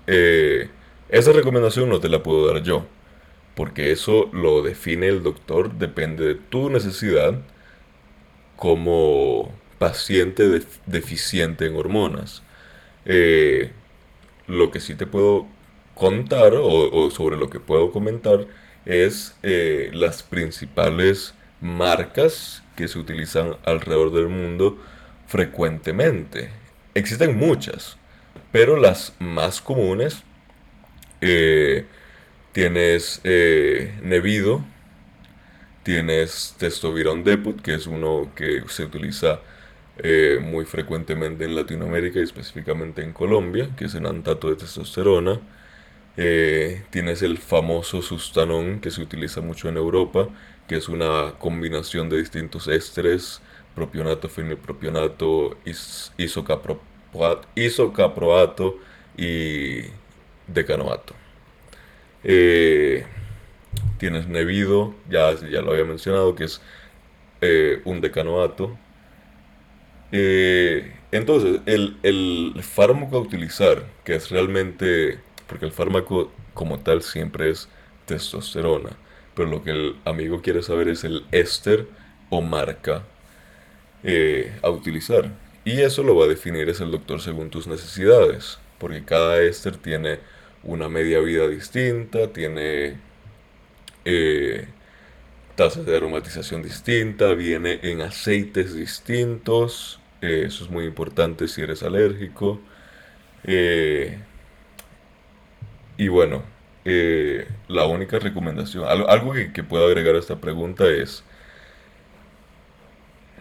Eh, 0.07 0.69
esa 1.09 1.33
recomendación 1.33 1.89
no 1.89 2.01
te 2.01 2.09
la 2.09 2.23
puedo 2.23 2.53
dar 2.53 2.63
yo 2.63 2.87
porque 3.55 3.91
eso 3.91 4.29
lo 4.33 4.63
define 4.63 5.09
el 5.09 5.23
doctor, 5.25 5.75
depende 5.75 6.25
de 6.25 6.35
tu 6.37 6.71
necesidad 6.71 7.35
como 8.57 9.53
paciente 9.79 10.63
deficiente 10.87 11.67
en 11.67 11.77
hormonas. 11.77 12.43
Lo 14.47 14.71
que 14.71 14.81
sí 14.81 14.95
te 14.95 15.07
puedo 15.07 15.47
contar 15.95 16.55
o, 16.55 17.11
sobre 17.11 17.37
lo 17.37 17.51
que 17.51 17.61
puedo 17.61 17.91
comentar 17.91 18.47
es 18.89 19.37
eh, 19.43 19.91
las 19.93 20.23
principales 20.23 21.35
marcas 21.61 22.63
que 22.75 22.89
se 22.89 22.99
utilizan 22.99 23.57
alrededor 23.65 24.13
del 24.13 24.29
mundo 24.29 24.79
frecuentemente. 25.27 26.51
Existen 26.95 27.37
muchas, 27.37 27.99
pero 28.51 28.77
las 28.77 29.15
más 29.21 29.61
comunes 29.61 30.25
eh, 31.21 31.87
Tienes 32.53 33.21
eh, 33.25 33.95
Nevido, 34.03 34.65
tienes 35.83 36.57
Testovirón 36.59 37.23
Depot, 37.23 37.61
que 37.61 37.75
es 37.75 37.87
uno 37.87 38.33
que 38.35 38.63
se 38.69 38.85
utiliza 38.85 39.41
muy 40.41 40.65
frecuentemente 40.65 41.45
en 41.45 41.57
Latinoamérica 41.57 42.21
y 42.21 42.23
específicamente 42.23 43.03
en 43.03 43.13
Colombia, 43.13 43.69
que 43.77 43.87
es 43.87 43.95
el 43.95 44.07
antato 44.07 44.49
de 44.49 44.57
testosterona. 44.57 45.41
Eh, 46.21 46.83
tienes 46.91 47.23
el 47.23 47.39
famoso 47.39 48.03
Sustanon, 48.03 48.81
que 48.81 48.91
se 48.91 49.01
utiliza 49.01 49.41
mucho 49.41 49.69
en 49.69 49.77
Europa, 49.77 50.29
que 50.67 50.75
es 50.75 50.89
una 50.89 51.35
combinación 51.39 52.09
de 52.09 52.19
distintos 52.19 52.67
ésteres, 52.67 53.41
propionato, 53.77 54.29
fenilpropionato, 54.29 55.57
is 55.65 56.13
isocaproato 57.55 58.79
y 59.17 59.83
decanoato. 60.49 61.15
Eh, 62.25 63.07
tienes 63.99 64.27
Nevido, 64.27 64.95
ya, 65.09 65.35
ya 65.49 65.63
lo 65.63 65.71
había 65.71 65.85
mencionado, 65.85 66.35
que 66.35 66.45
es 66.45 66.61
eh, 67.41 67.81
un 67.85 68.01
decanoato. 68.01 68.77
Entonces, 71.13 71.61
el, 71.67 72.61
fármaco 72.63 73.19
a 73.19 73.21
utilizar, 73.21 73.87
que 74.05 74.17
es 74.17 74.31
realmente, 74.31 75.21
porque 75.49 75.67
el 75.67 75.73
fármaco 75.73 76.31
como 76.55 76.79
tal 76.81 77.03
siempre 77.03 77.51
es 77.51 77.69
testosterona, 78.07 78.91
pero 79.35 79.49
lo 79.49 79.65
que 79.65 79.71
el 79.71 79.97
amigo 80.05 80.43
quiere 80.43 80.63
saber 80.63 80.89
es 80.89 81.05
el 81.05 81.25
éster 81.33 81.89
o 82.31 82.41
marca 82.41 83.03
a 84.63 84.71
utilizar. 84.71 85.33
Y 85.65 85.81
eso 85.83 86.03
lo 86.03 86.17
va 86.17 86.25
a 86.25 86.29
definir 86.29 86.69
es 86.69 86.81
el 86.81 86.91
doctor 86.91 87.21
según 87.21 87.51
tus 87.51 87.67
necesidades, 87.67 88.59
porque 88.79 89.05
cada 89.05 89.41
éster 89.43 89.77
tiene 89.77 90.21
una 90.63 90.89
media 90.89 91.21
vida 91.21 91.47
distinta, 91.49 92.33
tiene 92.33 92.99
eh, 94.05 94.69
tasas 95.57 95.85
de 95.87 95.97
aromatización 95.97 96.63
distinta, 96.63 97.35
viene 97.35 97.81
en 97.83 98.01
aceites 98.01 98.75
distintos, 98.75 100.01
eh, 100.23 100.45
eso 100.47 100.65
es 100.65 100.71
muy 100.71 100.85
importante 100.85 101.49
si 101.49 101.63
eres 101.63 101.83
alérgico. 101.83 102.61
Eh, 103.45 104.19
y 105.99 106.09
bueno, 106.09 106.43
la 106.85 107.85
única 107.87 108.19
recomendación, 108.19 108.87
algo, 108.89 109.33
que, 109.33 109.53
que 109.53 109.63
puedo 109.63 109.87
agregar 109.87 110.15
a 110.15 110.19
esta 110.19 110.37
pregunta 110.37 110.87
es, 110.87 111.23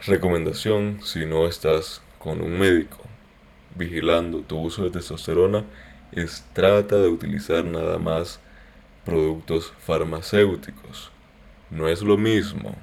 recomendación 0.06 1.00
si 1.04 1.26
no 1.26 1.48
estás 1.48 2.02
con 2.20 2.42
un 2.42 2.60
médico 2.60 2.98
vigilando 3.76 4.42
tu 4.42 4.60
uso 4.60 4.84
de 4.84 4.90
testosterona, 4.90 5.64
es 6.12 6.46
trata 6.54 6.98
de 6.98 7.08
utilizar 7.08 7.64
nada 7.64 8.00
más 8.00 8.40
productos 9.06 9.74
farmacéuticos. 9.80 11.12
No 11.70 11.88
es 11.88 12.02
lo 12.02 12.18
mismo 12.18 12.76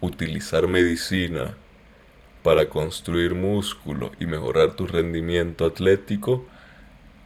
utilizar 0.00 0.68
medicina 0.68 1.56
para 2.42 2.68
construir 2.68 3.34
músculo 3.34 4.12
y 4.20 4.26
mejorar 4.26 4.74
tu 4.74 4.86
rendimiento 4.86 5.64
atlético 5.64 6.44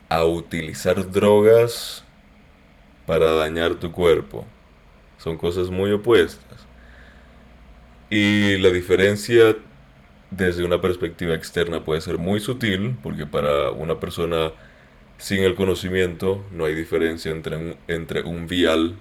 a 0.08 0.24
utilizar 0.24 1.10
drogas 1.10 2.04
para 3.06 3.32
dañar 3.32 3.74
tu 3.76 3.92
cuerpo. 3.92 4.44
Son 5.18 5.36
cosas 5.36 5.70
muy 5.70 5.92
opuestas. 5.92 6.66
Y 8.10 8.58
la 8.58 8.70
diferencia 8.70 9.56
desde 10.30 10.64
una 10.64 10.80
perspectiva 10.80 11.34
externa 11.34 11.84
puede 11.84 12.00
ser 12.00 12.18
muy 12.18 12.40
sutil, 12.40 12.96
porque 13.02 13.26
para 13.26 13.70
una 13.70 13.98
persona 13.98 14.52
sin 15.18 15.42
el 15.42 15.54
conocimiento 15.54 16.44
no 16.52 16.66
hay 16.66 16.74
diferencia 16.74 17.30
entre 17.30 17.56
un, 17.56 17.76
entre 17.88 18.22
un 18.22 18.46
vial 18.46 18.96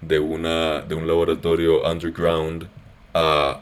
de, 0.00 0.18
una, 0.18 0.80
de 0.80 0.94
un 0.94 1.06
laboratorio 1.06 1.82
underground 1.88 2.68
a 3.14 3.60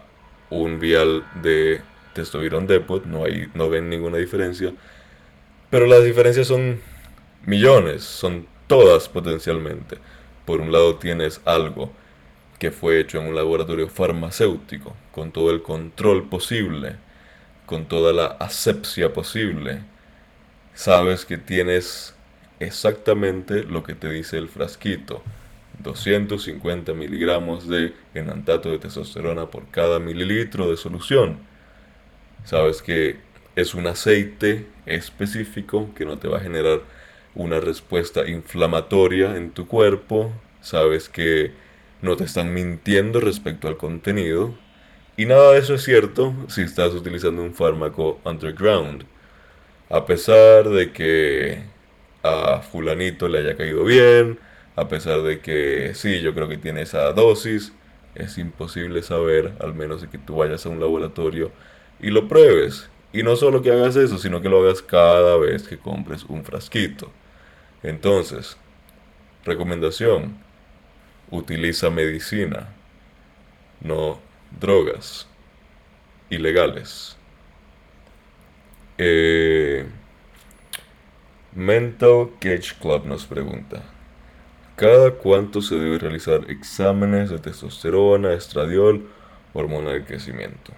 un 0.49 0.81
vial 0.81 1.25
de 1.43 1.83
testosterone 2.15 2.67
depot, 2.67 3.05
no, 3.05 3.25
hay, 3.25 3.49
no 3.55 3.69
ven 3.69 3.89
ninguna 3.89 4.19
diferencia, 4.19 4.73
pero 5.71 5.87
las 5.87 6.05
diferencias 6.05 6.49
son 6.49 6.81
millones, 7.47 8.03
son 8.03 8.47
todas 8.67 9.09
potencialmente. 9.09 9.99
Por 10.45 10.61
un 10.61 10.73
lado 10.73 10.97
tienes 10.97 11.41
algo 11.45 11.93
que 12.59 12.71
fue 12.71 13.01
hecho 13.01 13.19
en 13.19 13.29
un 13.29 13.35
laboratorio 13.35 13.89
farmacéutico, 13.89 14.95
con 15.13 15.33
todo 15.33 15.51
el 15.51 15.63
control 15.63 16.29
posible, 16.29 16.97
con 17.67 17.87
toda 17.87 18.13
la 18.13 18.27
asepsia 18.27 19.13
posible. 19.13 19.83
Sabes 20.75 21.25
que 21.25 21.39
tienes 21.39 22.15
exactamente 22.59 23.65
lo 23.65 23.83
que 23.83 23.95
te 23.95 24.11
dice 24.11 24.37
el 24.37 24.49
frasquito. 24.49 25.23
250 25.79 26.93
miligramos 26.93 27.67
de 27.67 27.95
enantato 28.15 28.71
de 28.71 28.79
testosterona 28.79 29.47
por 29.47 29.67
cada 29.69 29.99
mililitro 29.99 30.71
de 30.71 30.77
solución. 30.77 31.39
Sabes 32.45 32.83
que 32.83 33.19
es 33.57 33.75
un 33.75 33.87
aceite 33.87 34.67
específico 34.91 35.91
que 35.95 36.05
no 36.05 36.19
te 36.19 36.29
va 36.29 36.39
a 36.39 36.43
generar 36.43 36.81
una 37.35 37.61
respuesta 37.61 38.29
inflamatoria 38.29 39.37
en 39.37 39.53
tu 39.53 39.67
cuerpo. 39.67 40.33
Sabes 40.61 41.09
que 41.09 41.53
no 42.03 42.17
te 42.17 42.25
están 42.25 42.53
mintiendo 42.53 43.21
respecto 43.21 43.69
al 43.69 43.77
contenido. 43.77 44.55
Y 45.17 45.27
nada 45.27 45.53
de 45.53 45.59
eso 45.59 45.75
es 45.75 45.83
cierto 45.83 46.35
si 46.49 46.63
estás 46.63 46.95
utilizando 46.95 47.43
un 47.43 47.55
fármaco 47.55 48.21
underground. 48.25 49.05
A 49.89 50.07
pesar 50.07 50.69
de 50.69 50.93
que 50.93 51.63
a 52.23 52.61
fulanito 52.61 53.29
le 53.29 53.39
haya 53.39 53.57
caído 53.57 53.85
bien, 53.85 54.39
a 54.77 54.89
pesar 54.89 55.23
de 55.23 55.41
que 55.41 55.93
sí, 55.95 56.21
yo 56.21 56.35
creo 56.35 56.49
que 56.49 56.59
tiene 56.59 56.83
esa 56.83 57.13
dosis, 57.13 57.73
es 58.15 58.39
imposible 58.39 59.03
saber, 59.03 59.55
al 59.61 59.75
menos 59.75 60.03
de 60.03 60.09
que 60.09 60.19
tú 60.19 60.37
vayas 60.37 60.67
a 60.67 60.69
un 60.69 60.81
laboratorio 60.81 61.53
y 62.01 62.11
lo 62.11 62.29
pruebes. 62.29 62.90
Y 63.13 63.23
no 63.23 63.37
solo 63.37 63.63
que 63.63 63.73
hagas 63.73 63.97
eso, 63.97 64.19
sino 64.19 64.41
que 64.41 64.49
lo 64.49 64.61
hagas 64.63 64.83
cada 64.83 65.37
vez 65.37 65.67
que 65.67 65.79
compres 65.79 66.25
un 66.25 66.45
frasquito. 66.45 67.11
Entonces, 67.83 68.57
recomendación, 69.45 70.37
utiliza 71.31 71.91
medicina, 71.91 72.69
no 73.81 74.21
drogas 74.61 75.27
ilegales. 76.29 77.17
Eh, 78.99 79.87
Mental 81.55 82.31
Cage 82.39 82.77
Club 82.81 83.07
nos 83.07 83.27
pregunta, 83.27 83.83
¿cada 84.77 85.13
cuánto 85.13 85.63
se 85.63 85.75
debe 85.75 85.99
realizar 85.99 86.49
exámenes 86.49 87.31
de 87.31 87.39
testosterona, 87.39 88.35
estradiol, 88.35 89.09
hormona 89.53 89.91
de 89.91 90.05
crecimiento? 90.05 90.73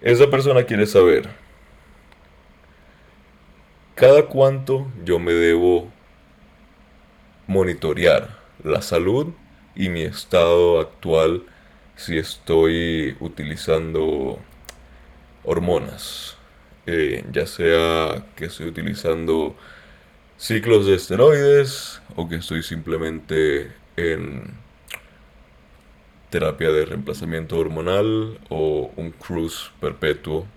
Esa 0.00 0.28
persona 0.28 0.64
quiere 0.64 0.86
saber, 0.86 1.30
¿cada 3.94 4.26
cuánto 4.26 4.90
yo 5.04 5.18
me 5.18 5.32
debo 5.32 5.90
monitorear 7.46 8.38
la 8.62 8.82
salud 8.82 9.28
y 9.74 9.88
mi 9.88 10.02
estado 10.02 10.80
actual 10.80 11.44
si 11.96 12.18
estoy 12.18 13.16
utilizando 13.20 14.38
hormonas? 15.44 16.36
Eh, 16.86 17.24
ya 17.32 17.46
sea 17.46 18.26
que 18.36 18.46
estoy 18.46 18.66
utilizando 18.66 19.56
ciclos 20.36 20.86
de 20.86 20.96
esteroides 20.96 22.02
o 22.14 22.28
que 22.28 22.36
estoy 22.36 22.62
simplemente 22.62 23.72
en 23.96 24.63
terapia 26.34 26.72
de 26.72 26.84
reemplazamiento 26.84 27.56
hormonal 27.56 28.40
o 28.48 28.90
un 28.96 29.12
cruise 29.12 29.70
perpetuo. 29.80 30.48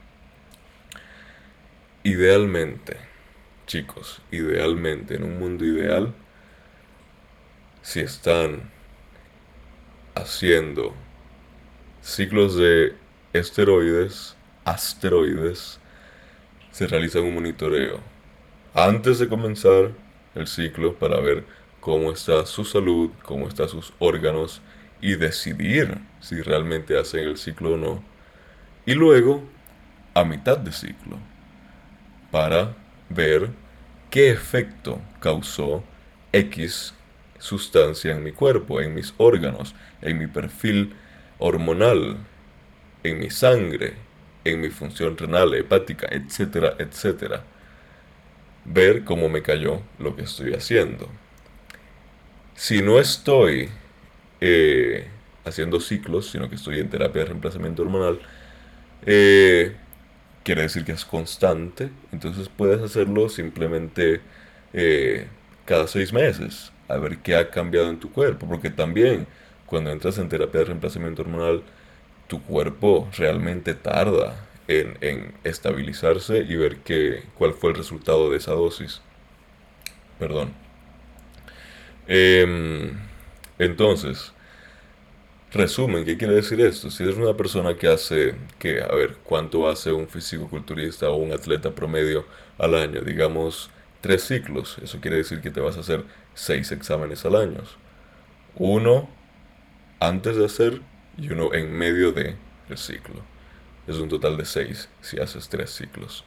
Idealmente, 2.01 2.97
chicos, 3.67 4.19
idealmente, 4.31 5.13
en 5.13 5.23
un 5.23 5.37
mundo 5.37 5.63
ideal, 5.65 6.15
si 7.83 7.99
están 7.99 8.71
haciendo 10.15 10.95
ciclos 12.01 12.57
de 12.57 12.95
esteroides, 13.33 14.35
asteroides, 14.65 15.79
se 16.71 16.87
realiza 16.87 17.21
un 17.21 17.35
monitoreo 17.35 17.99
antes 18.73 19.19
de 19.19 19.29
comenzar 19.29 19.91
el 20.33 20.47
ciclo 20.47 20.95
para 20.95 21.19
ver 21.19 21.45
cómo 21.81 22.11
está 22.11 22.47
su 22.47 22.65
salud, 22.65 23.11
cómo 23.21 23.47
están 23.47 23.69
sus 23.69 23.93
órganos 23.99 24.63
y 25.01 25.15
decidir 25.15 25.97
si 26.19 26.41
realmente 26.41 26.97
hacen 26.99 27.21
el 27.21 27.37
ciclo 27.37 27.73
o 27.73 27.77
no. 27.77 28.03
Y 28.85 28.93
luego, 28.93 29.43
a 30.13 30.23
mitad 30.23 30.57
de 30.57 30.71
ciclo, 30.71 31.17
para 32.31 32.75
ver 33.09 33.49
qué 34.09 34.31
efecto 34.31 35.01
causó 35.19 35.83
X 36.31 36.93
sustancia 37.39 38.11
en 38.11 38.23
mi 38.23 38.31
cuerpo, 38.31 38.81
en 38.81 38.93
mis 38.95 39.13
órganos, 39.17 39.75
en 40.01 40.17
mi 40.17 40.27
perfil 40.27 40.95
hormonal, 41.39 42.17
en 43.03 43.19
mi 43.19 43.29
sangre, 43.29 43.93
en 44.43 44.61
mi 44.61 44.69
función 44.69 45.17
renal, 45.17 45.53
hepática, 45.53 46.07
etcétera, 46.09 46.75
etcétera. 46.79 47.43
Ver 48.65 49.03
cómo 49.03 49.29
me 49.29 49.41
cayó 49.41 49.81
lo 49.99 50.15
que 50.15 50.23
estoy 50.23 50.53
haciendo. 50.53 51.09
Si 52.55 52.81
no 52.81 52.99
estoy 52.99 53.69
eh, 54.41 55.07
haciendo 55.45 55.79
ciclos, 55.79 56.29
sino 56.29 56.49
que 56.49 56.55
estoy 56.55 56.79
en 56.79 56.89
terapia 56.89 57.21
de 57.21 57.27
reemplazamiento 57.29 57.83
hormonal, 57.83 58.19
eh, 59.05 59.75
quiere 60.43 60.63
decir 60.63 60.85
que 60.85 60.91
es 60.93 61.05
constante, 61.05 61.89
entonces 62.11 62.49
puedes 62.49 62.81
hacerlo 62.81 63.29
simplemente 63.29 64.21
eh, 64.73 65.27
cada 65.65 65.87
seis 65.87 66.13
meses, 66.13 66.71
a 66.87 66.97
ver 66.97 67.17
qué 67.19 67.35
ha 67.35 67.49
cambiado 67.49 67.89
en 67.89 67.99
tu 67.99 68.11
cuerpo, 68.11 68.47
porque 68.47 68.69
también 68.69 69.27
cuando 69.65 69.91
entras 69.91 70.17
en 70.17 70.29
terapia 70.29 70.61
de 70.61 70.65
reemplazamiento 70.67 71.21
hormonal, 71.21 71.63
tu 72.27 72.41
cuerpo 72.43 73.09
realmente 73.17 73.73
tarda 73.73 74.47
en, 74.67 75.33
estabilizarse 75.43 76.39
y 76.39 76.55
ver 76.55 76.77
qué, 76.77 77.23
cuál 77.37 77.53
fue 77.53 77.71
el 77.71 77.77
resultado 77.77 78.31
de 78.31 78.37
esa 78.37 78.51
dosis. 78.51 79.01
Perdón. 80.19 80.53
Em, 82.07 82.97
entonces, 83.59 84.33
resumen, 85.51 86.05
¿qué 86.05 86.17
quiere 86.17 86.35
decir 86.35 86.61
esto? 86.61 86.89
Si 86.91 87.03
eres 87.03 87.17
una 87.17 87.35
persona 87.35 87.75
que 87.77 87.87
hace, 87.87 88.35
que, 88.59 88.81
a 88.81 88.93
ver, 88.95 89.17
¿cuánto 89.23 89.69
hace 89.69 89.91
un 89.91 90.07
físico-culturista 90.07 91.09
o 91.09 91.15
un 91.17 91.31
atleta 91.33 91.71
promedio 91.71 92.25
al 92.57 92.75
año? 92.75 93.01
Digamos, 93.01 93.69
tres 94.01 94.23
ciclos. 94.23 94.77
Eso 94.83 94.99
quiere 95.01 95.17
decir 95.17 95.41
que 95.41 95.51
te 95.51 95.59
vas 95.61 95.77
a 95.77 95.81
hacer 95.81 96.03
seis 96.33 96.71
exámenes 96.71 97.25
al 97.25 97.35
año. 97.35 97.63
Uno 98.55 99.09
antes 99.99 100.35
de 100.37 100.45
hacer 100.45 100.81
y 101.17 101.31
uno 101.31 101.53
en 101.53 101.71
medio 101.73 102.11
de 102.11 102.35
el 102.69 102.77
ciclo. 102.77 103.21
Es 103.87 103.97
un 103.97 104.09
total 104.09 104.37
de 104.37 104.45
seis 104.45 104.89
si 105.01 105.19
haces 105.19 105.49
tres 105.49 105.71
ciclos. 105.71 106.25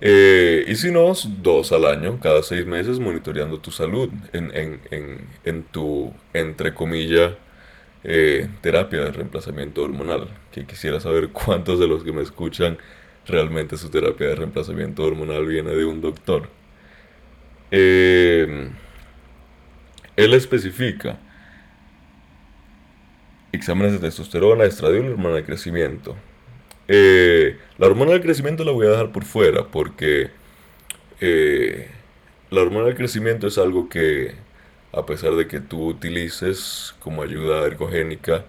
Eh, 0.00 0.64
y 0.68 0.76
si 0.76 0.92
no, 0.92 1.12
dos 1.42 1.72
al 1.72 1.84
año, 1.86 2.20
cada 2.20 2.42
seis 2.42 2.66
meses, 2.66 3.00
monitoreando 3.00 3.58
tu 3.58 3.70
salud 3.70 4.10
en, 4.32 4.50
en, 4.54 5.28
en, 5.44 5.62
tu, 5.64 6.12
entre 6.32 6.74
comillas, 6.74 7.32
eh, 8.04 8.48
terapia 8.60 9.00
de 9.00 9.12
reemplazamiento 9.12 9.82
hormonal. 9.82 10.28
Que 10.52 10.66
quisiera 10.66 11.00
saber 11.00 11.28
cuántos 11.32 11.80
de 11.80 11.88
los 11.88 12.04
que 12.04 12.12
me 12.12 12.22
escuchan 12.22 12.78
realmente 13.26 13.76
su 13.76 13.90
terapia 13.90 14.28
de 14.28 14.36
reemplazamiento 14.36 15.04
hormonal 15.04 15.46
viene 15.46 15.70
de 15.70 15.84
un 15.84 16.00
doctor. 16.00 16.48
Eh, 17.70 18.70
él 20.16 20.34
especifica 20.34 21.18
exámenes 23.52 23.92
de 23.92 23.98
testosterona, 23.98 24.64
estradiol 24.64 25.06
y 25.06 25.08
hormona 25.08 25.36
de 25.36 25.44
crecimiento. 25.44 26.16
Eh, 26.88 27.58
la 27.78 27.86
hormona 27.86 28.12
de 28.12 28.20
crecimiento 28.20 28.64
la 28.64 28.72
voy 28.72 28.86
a 28.86 28.90
dejar 28.90 29.12
por 29.12 29.24
fuera 29.24 29.64
porque 29.66 30.30
eh, 31.20 31.90
la 32.50 32.62
hormona 32.62 32.86
de 32.88 32.94
crecimiento 32.94 33.46
es 33.46 33.58
algo 33.58 33.88
que, 33.88 34.34
a 34.92 35.06
pesar 35.06 35.34
de 35.36 35.48
que 35.48 35.60
tú 35.60 35.86
utilices 35.88 36.94
como 37.00 37.22
ayuda 37.22 37.66
ergogénica 37.66 38.44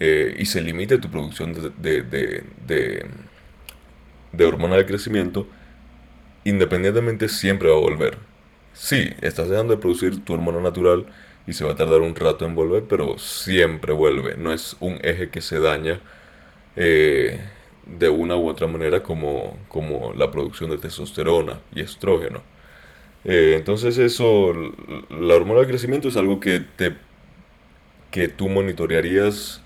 eh, 0.00 0.34
y 0.38 0.46
se 0.46 0.60
limite 0.62 0.98
tu 0.98 1.10
producción 1.10 1.54
de, 1.54 2.02
de, 2.02 2.44
de, 2.66 3.06
de 4.32 4.44
hormona 4.44 4.76
de 4.76 4.86
crecimiento, 4.86 5.46
independientemente 6.44 7.28
siempre 7.28 7.68
va 7.70 7.76
a 7.76 7.80
volver. 7.80 8.18
Sí, 8.72 9.10
estás 9.22 9.48
dejando 9.48 9.74
de 9.76 9.80
producir 9.80 10.24
tu 10.24 10.34
hormona 10.34 10.60
natural 10.60 11.06
y 11.46 11.52
se 11.52 11.64
va 11.64 11.72
a 11.72 11.76
tardar 11.76 12.00
un 12.00 12.14
rato 12.16 12.44
en 12.46 12.54
volver, 12.54 12.84
pero 12.88 13.18
siempre 13.18 13.92
vuelve. 13.92 14.36
No 14.36 14.52
es 14.52 14.76
un 14.80 14.98
eje 15.02 15.30
que 15.30 15.40
se 15.40 15.60
daña 15.60 16.00
eh, 16.76 17.40
de 17.86 18.08
una 18.08 18.36
u 18.36 18.48
otra 18.48 18.66
manera 18.66 19.02
como, 19.02 19.56
como 19.68 20.12
la 20.14 20.30
producción 20.30 20.70
de 20.70 20.78
testosterona 20.78 21.60
y 21.74 21.80
estrógeno. 21.80 22.42
Eh, 23.24 23.54
entonces 23.56 23.98
eso, 23.98 24.52
la 25.10 25.34
hormona 25.34 25.60
de 25.60 25.66
crecimiento 25.66 26.08
es 26.08 26.16
algo 26.16 26.40
que, 26.40 26.60
te, 26.60 26.94
que 28.10 28.28
tú 28.28 28.48
monitorearías 28.48 29.62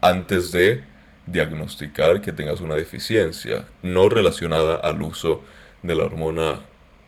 antes 0.00 0.52
de 0.52 0.84
diagnosticar 1.26 2.20
que 2.20 2.32
tengas 2.32 2.60
una 2.60 2.76
deficiencia 2.76 3.66
no 3.82 4.08
relacionada 4.08 4.76
al 4.76 5.02
uso 5.02 5.42
de 5.82 5.94
la 5.96 6.04
hormona 6.04 6.60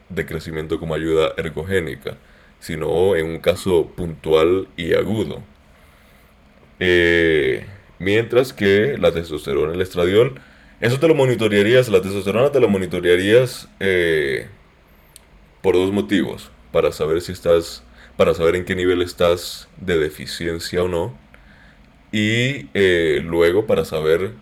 de 0.08 0.26
crecimiento 0.26 0.80
como 0.80 0.94
ayuda 0.94 1.32
ergogénica, 1.36 2.16
sino 2.60 3.14
en 3.14 3.26
un 3.26 3.38
caso 3.38 3.86
puntual 3.96 4.68
y 4.76 4.94
agudo. 4.94 5.42
Eh, 6.80 7.66
mientras 7.98 8.52
que 8.52 8.96
la 8.98 9.12
testosterona, 9.12 9.74
el 9.74 9.80
estradiol, 9.80 10.40
eso 10.80 10.98
te 11.00 11.08
lo 11.08 11.14
monitorearías, 11.14 11.88
la 11.88 12.00
testosterona 12.00 12.52
te 12.52 12.60
lo 12.60 12.68
monitorearías 12.68 13.68
eh, 13.80 14.48
por 15.62 15.74
dos 15.74 15.92
motivos, 15.92 16.50
para 16.72 16.92
saber 16.92 17.20
si 17.20 17.32
estás, 17.32 17.82
para 18.16 18.34
saber 18.34 18.56
en 18.56 18.64
qué 18.64 18.74
nivel 18.74 19.02
estás 19.02 19.68
de 19.78 19.98
deficiencia 19.98 20.82
o 20.82 20.88
no, 20.88 21.18
y 22.12 22.68
eh, 22.74 23.20
luego 23.24 23.66
para 23.66 23.84
saber 23.84 24.32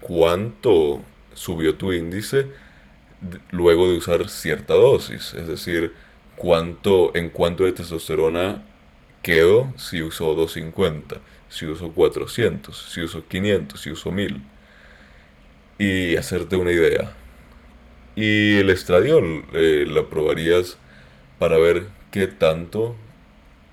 cuánto 0.00 1.02
subió 1.34 1.74
tu 1.74 1.92
índice 1.92 2.46
luego 3.50 3.90
de 3.90 3.98
usar 3.98 4.28
cierta 4.28 4.74
dosis, 4.74 5.34
es 5.34 5.46
decir, 5.46 5.92
cuánto, 6.36 7.14
en 7.16 7.30
cuánto 7.30 7.64
de 7.64 7.72
testosterona 7.72 8.62
quedo 9.22 9.72
si 9.76 10.02
uso 10.02 10.34
250, 10.34 11.16
si 11.48 11.66
uso 11.66 11.92
400, 11.92 12.76
si 12.92 13.00
uso 13.02 13.24
500, 13.26 13.80
si 13.80 13.90
uso 13.90 14.10
1000. 14.10 14.42
Y 15.78 16.16
hacerte 16.16 16.56
una 16.56 16.72
idea. 16.72 17.14
Y 18.14 18.56
el 18.56 18.70
estradiol 18.70 19.44
eh, 19.52 19.84
lo 19.86 20.08
probarías 20.08 20.78
para 21.38 21.58
ver 21.58 21.88
qué 22.10 22.26
tanto 22.26 22.96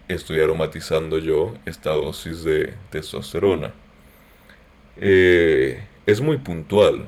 estoy 0.10 0.42
aromatizando 0.42 1.18
yo 1.18 1.54
esta 1.66 1.92
dosis 1.92 2.44
de 2.44 2.74
testosterona. 2.90 3.74
Eh, 4.98 5.82
es 6.06 6.22
muy 6.22 6.38
puntual 6.38 7.08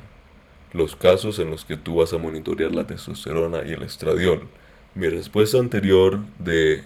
los 0.71 0.95
casos 0.95 1.39
en 1.39 1.51
los 1.51 1.65
que 1.65 1.77
tú 1.77 1.97
vas 1.97 2.13
a 2.13 2.17
monitorear 2.17 2.73
la 2.73 2.87
testosterona 2.87 3.63
y 3.65 3.73
el 3.73 3.83
estradiol. 3.83 4.47
Mi 4.93 5.09
respuesta 5.09 5.57
anterior 5.57 6.19
de 6.39 6.83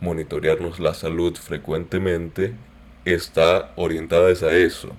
monitorearnos 0.00 0.80
la 0.80 0.94
salud 0.94 1.36
frecuentemente 1.36 2.52
está 3.04 3.72
orientada 3.76 4.28
a 4.28 4.52
eso, 4.56 4.90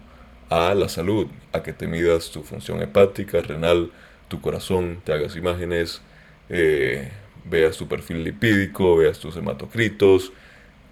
a 0.49 0.73
la 0.73 0.89
salud, 0.89 1.27
a 1.53 1.63
que 1.63 1.73
te 1.73 1.87
midas 1.87 2.31
tu 2.31 2.43
función 2.43 2.81
hepática, 2.81 3.41
renal, 3.41 3.91
tu 4.27 4.41
corazón, 4.41 5.01
te 5.03 5.13
hagas 5.13 5.35
imágenes, 5.35 6.01
eh, 6.49 7.11
veas 7.45 7.77
tu 7.77 7.87
perfil 7.87 8.23
lipídico, 8.23 8.97
veas 8.97 9.19
tus 9.19 9.35
hematocritos, 9.37 10.33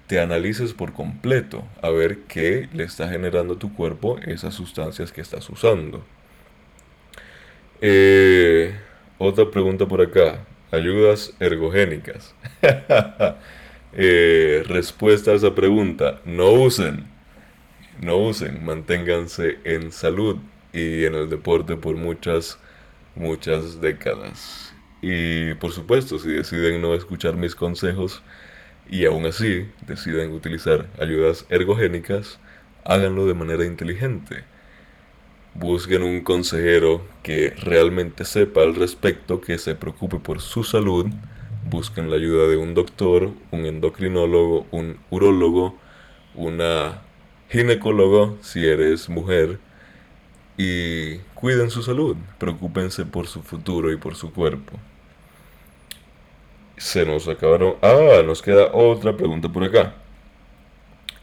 te 0.08 0.20
analices 0.20 0.74
por 0.74 0.94
completo 0.94 1.64
a 1.82 1.90
ver 1.90 2.20
qué 2.28 2.70
le 2.74 2.84
está 2.84 3.10
generando 3.10 3.56
a 3.56 3.60
tu 3.60 3.74
cuerpo 3.74 4.20
esas 4.26 4.54
sustancias 4.54 5.12
que 5.12 5.22
estás 5.22 5.50
usando. 5.50 6.04
Eh, 7.82 8.76
otra 9.18 9.50
pregunta 9.50 9.86
por 9.88 10.02
acá. 10.02 10.46
Ayudas 10.72 11.34
ergogénicas. 11.40 12.34
Eh, 13.96 14.64
respuesta 14.68 15.32
a 15.32 15.36
esa 15.36 15.56
pregunta. 15.56 16.22
No 16.26 16.52
usen. 16.52 17.06
No 18.02 18.18
usen. 18.18 18.64
Manténganse 18.66 19.60
en 19.64 19.92
salud 19.92 20.38
y 20.74 21.06
en 21.06 21.16
el 21.16 21.30
deporte 21.30 21.76
por 21.78 21.96
muchas, 21.96 22.60
muchas 23.16 23.82
décadas. 23.82 24.74
Y 25.02 25.54
por 25.56 25.72
supuesto, 25.72 26.20
si 26.20 26.30
deciden 26.30 26.82
no 26.82 26.96
escuchar 26.96 27.36
mis 27.36 27.56
consejos 27.56 28.24
y 28.90 29.06
aún 29.06 29.26
así 29.26 29.68
deciden 29.88 30.32
utilizar 30.32 30.88
ayudas 31.00 31.46
ergogénicas, 31.50 32.40
háganlo 32.86 33.26
de 33.28 33.34
manera 33.34 33.66
inteligente 33.66 34.44
Busquen 35.56 36.02
un 36.02 36.22
consejero 36.22 37.06
que 37.22 37.52
realmente 37.52 38.26
sepa 38.26 38.64
al 38.64 38.74
respecto, 38.74 39.40
que 39.40 39.60
se 39.60 39.76
preocupe 39.76 40.18
por 40.18 40.42
su 40.42 40.64
salud. 40.64 41.06
Busquen 41.74 42.12
la 42.12 42.18
ayuda 42.18 42.48
de 42.48 42.56
un 42.56 42.76
doctor, 42.76 43.32
un 43.50 43.66
endocrinólogo, 43.66 44.68
un 44.70 45.00
urólogo, 45.10 45.76
una 46.36 47.02
ginecólogo 47.50 48.38
si 48.42 48.64
eres 48.64 49.10
mujer. 49.10 49.58
Y 50.56 51.18
cuiden 51.34 51.72
su 51.72 51.82
salud. 51.82 52.16
Preocúpense 52.38 53.06
por 53.06 53.26
su 53.28 53.42
futuro 53.42 53.92
y 53.92 53.98
por 53.98 54.16
su 54.16 54.32
cuerpo. 54.32 54.74
Se 56.78 57.06
nos 57.08 57.28
acabaron. 57.28 57.76
Ah, 57.82 58.22
nos 58.24 58.44
queda 58.44 58.68
otra 58.74 59.18
pregunta 59.18 59.50
por 59.50 59.64
acá. 59.64 59.96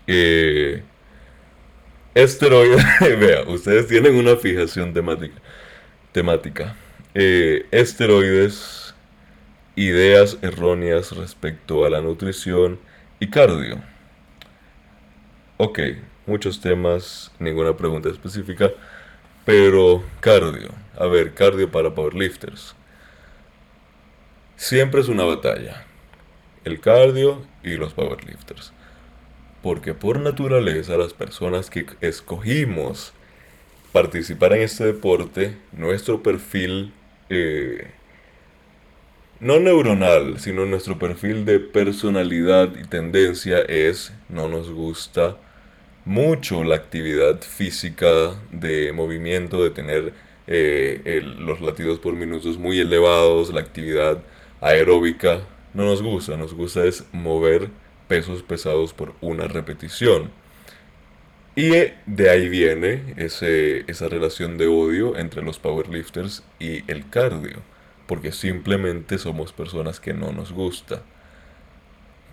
Eh, 0.08 0.82
Esteroides, 2.14 2.84
vea, 3.20 3.42
ustedes 3.46 3.86
tienen 3.86 4.16
una 4.16 4.34
fijación 4.36 4.92
temática. 4.92 5.40
temática. 6.12 6.76
Eh, 7.14 7.66
esteroides, 7.72 8.89
ideas 9.76 10.38
erróneas 10.42 11.12
respecto 11.12 11.84
a 11.84 11.90
la 11.90 12.00
nutrición 12.00 12.78
y 13.18 13.28
cardio. 13.28 13.82
Ok, 15.56 15.78
muchos 16.26 16.60
temas, 16.60 17.32
ninguna 17.38 17.76
pregunta 17.76 18.08
específica, 18.08 18.70
pero 19.44 20.02
cardio. 20.20 20.70
A 20.98 21.06
ver, 21.06 21.34
cardio 21.34 21.70
para 21.70 21.94
powerlifters. 21.94 22.74
Siempre 24.56 25.00
es 25.00 25.08
una 25.08 25.24
batalla. 25.24 25.86
El 26.64 26.80
cardio 26.80 27.42
y 27.62 27.76
los 27.76 27.94
powerlifters. 27.94 28.72
Porque 29.62 29.94
por 29.94 30.20
naturaleza 30.20 30.96
las 30.96 31.14
personas 31.14 31.70
que 31.70 31.86
escogimos 32.00 33.12
participar 33.92 34.52
en 34.54 34.62
este 34.62 34.84
deporte, 34.84 35.56
nuestro 35.72 36.22
perfil, 36.22 36.92
eh, 37.28 37.90
no 39.40 39.58
neuronal, 39.58 40.38
sino 40.38 40.66
nuestro 40.66 40.98
perfil 40.98 41.44
de 41.44 41.60
personalidad 41.60 42.76
y 42.76 42.86
tendencia 42.86 43.60
es, 43.60 44.12
no 44.28 44.48
nos 44.48 44.70
gusta 44.70 45.36
mucho 46.04 46.62
la 46.64 46.76
actividad 46.76 47.40
física 47.40 48.34
de 48.52 48.92
movimiento, 48.92 49.62
de 49.62 49.70
tener 49.70 50.12
eh, 50.46 51.22
los 51.38 51.60
latidos 51.60 51.98
por 51.98 52.14
minutos 52.14 52.58
muy 52.58 52.80
elevados, 52.80 53.52
la 53.52 53.60
actividad 53.60 54.18
aeróbica, 54.60 55.40
no 55.72 55.84
nos 55.84 56.02
gusta, 56.02 56.36
nos 56.36 56.52
gusta 56.52 56.84
es 56.84 57.04
mover 57.12 57.68
pesos 58.08 58.42
pesados 58.42 58.92
por 58.92 59.14
una 59.20 59.46
repetición. 59.46 60.30
Y 61.56 61.70
de 62.06 62.30
ahí 62.30 62.48
viene 62.48 63.14
ese, 63.16 63.84
esa 63.90 64.08
relación 64.08 64.58
de 64.58 64.66
odio 64.66 65.16
entre 65.16 65.42
los 65.42 65.58
powerlifters 65.58 66.42
y 66.58 66.90
el 66.90 67.08
cardio, 67.08 67.58
porque 68.10 68.32
simplemente 68.32 69.18
somos 69.18 69.52
personas 69.52 70.00
que 70.00 70.12
no 70.12 70.32
nos 70.32 70.50
gusta. 70.50 71.02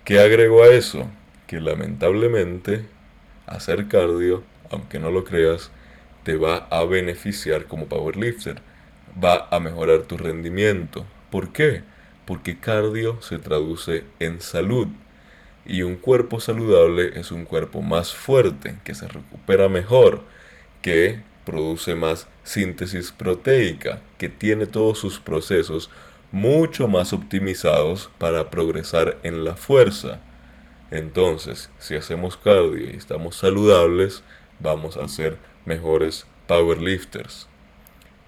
¿Qué 0.05 0.19
agrego 0.19 0.63
a 0.63 0.69
eso? 0.69 1.07
Que 1.45 1.61
lamentablemente 1.61 2.88
hacer 3.45 3.88
cardio, 3.88 4.41
aunque 4.71 4.97
no 4.97 5.11
lo 5.11 5.23
creas, 5.23 5.69
te 6.23 6.36
va 6.36 6.67
a 6.71 6.84
beneficiar 6.84 7.65
como 7.65 7.86
powerlifter, 7.86 8.59
va 9.23 9.47
a 9.51 9.59
mejorar 9.59 10.01
tu 10.01 10.17
rendimiento. 10.17 11.05
¿Por 11.30 11.53
qué? 11.53 11.84
Porque 12.25 12.57
cardio 12.57 13.21
se 13.21 13.38
traduce 13.38 14.03
en 14.17 14.41
salud. 14.41 14.88
Y 15.63 15.84
un 15.84 15.97
cuerpo 15.97 16.39
saludable 16.39 17.19
es 17.19 17.32
un 17.32 17.45
cuerpo 17.45 17.84
más 17.84 18.15
fuerte, 18.15 18.78
que 18.84 18.95
se 18.95 19.07
recupera 19.07 19.69
mejor, 19.69 20.23
que 20.82 21.21
produce 21.48 21.95
más 21.95 22.28
síntesis 22.43 23.14
proteica, 23.14 24.02
que 24.18 24.28
tiene 24.28 24.66
todos 24.66 25.00
sus 25.00 25.18
procesos 25.18 25.89
mucho 26.34 26.89
más 26.89 27.14
optimizados 27.14 28.10
para 28.18 28.50
progresar 28.50 29.18
en 29.24 29.45
la 29.45 29.56
fuerza. 29.56 30.20
Entonces, 30.91 31.70
si 31.80 31.95
hacemos 31.95 32.36
cardio 32.36 32.91
y 32.91 32.98
estamos 32.98 33.38
saludables, 33.38 34.24
vamos 34.60 34.98
a 34.98 35.08
ser 35.08 35.38
mejores 35.64 36.28
powerlifters. 36.48 37.48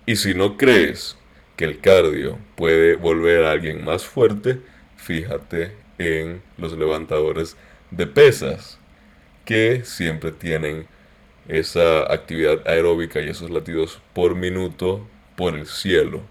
Y 0.06 0.16
si 0.16 0.34
no 0.34 0.56
crees 0.56 1.18
que 1.58 1.66
el 1.66 1.82
cardio 1.82 2.40
puede 2.56 2.96
volver 2.96 3.44
a 3.44 3.52
alguien 3.52 3.84
más 3.84 4.06
fuerte, 4.06 4.62
fíjate 4.96 5.76
en 5.98 6.42
los 6.58 6.72
levantadores 6.72 7.58
de 7.92 8.08
pesas, 8.08 8.80
que 9.44 9.84
siempre 9.84 10.32
tienen 10.32 10.88
esa 11.50 12.14
actividad 12.14 12.66
aeróbica 12.68 13.20
y 13.20 13.28
esos 13.28 13.50
latidos 13.50 14.00
por 14.14 14.36
minuto 14.36 15.06
por 15.36 15.56
el 15.56 15.66
cielo. 15.66 16.22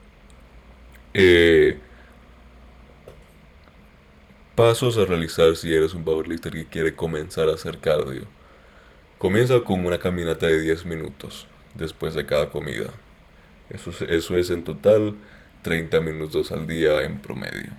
Eh, 1.13 1.79
pasos 4.55 4.97
a 4.97 5.05
realizar 5.05 5.57
si 5.57 5.75
eres 5.75 5.93
un 5.93 6.05
powerlifter 6.05 6.53
que 6.53 6.67
quiere 6.67 6.95
comenzar 6.95 7.49
a 7.49 7.55
hacer 7.55 7.79
cardio. 7.79 8.27
Comienza 9.19 9.61
con 9.61 9.85
una 9.85 9.99
caminata 9.99 10.47
de 10.47 10.61
10 10.61 10.87
minutos 10.87 11.49
después 11.75 12.15
de 12.15 12.25
cada 12.25 12.51
comida. 12.51 12.91
Eso, 13.71 13.91
eso 14.09 14.37
es 14.37 14.51
en 14.51 14.63
total 14.63 15.17
30 15.63 16.01
minutos 16.01 16.53
al 16.53 16.69
día 16.69 17.03
en 17.03 17.19
promedio. 17.19 17.73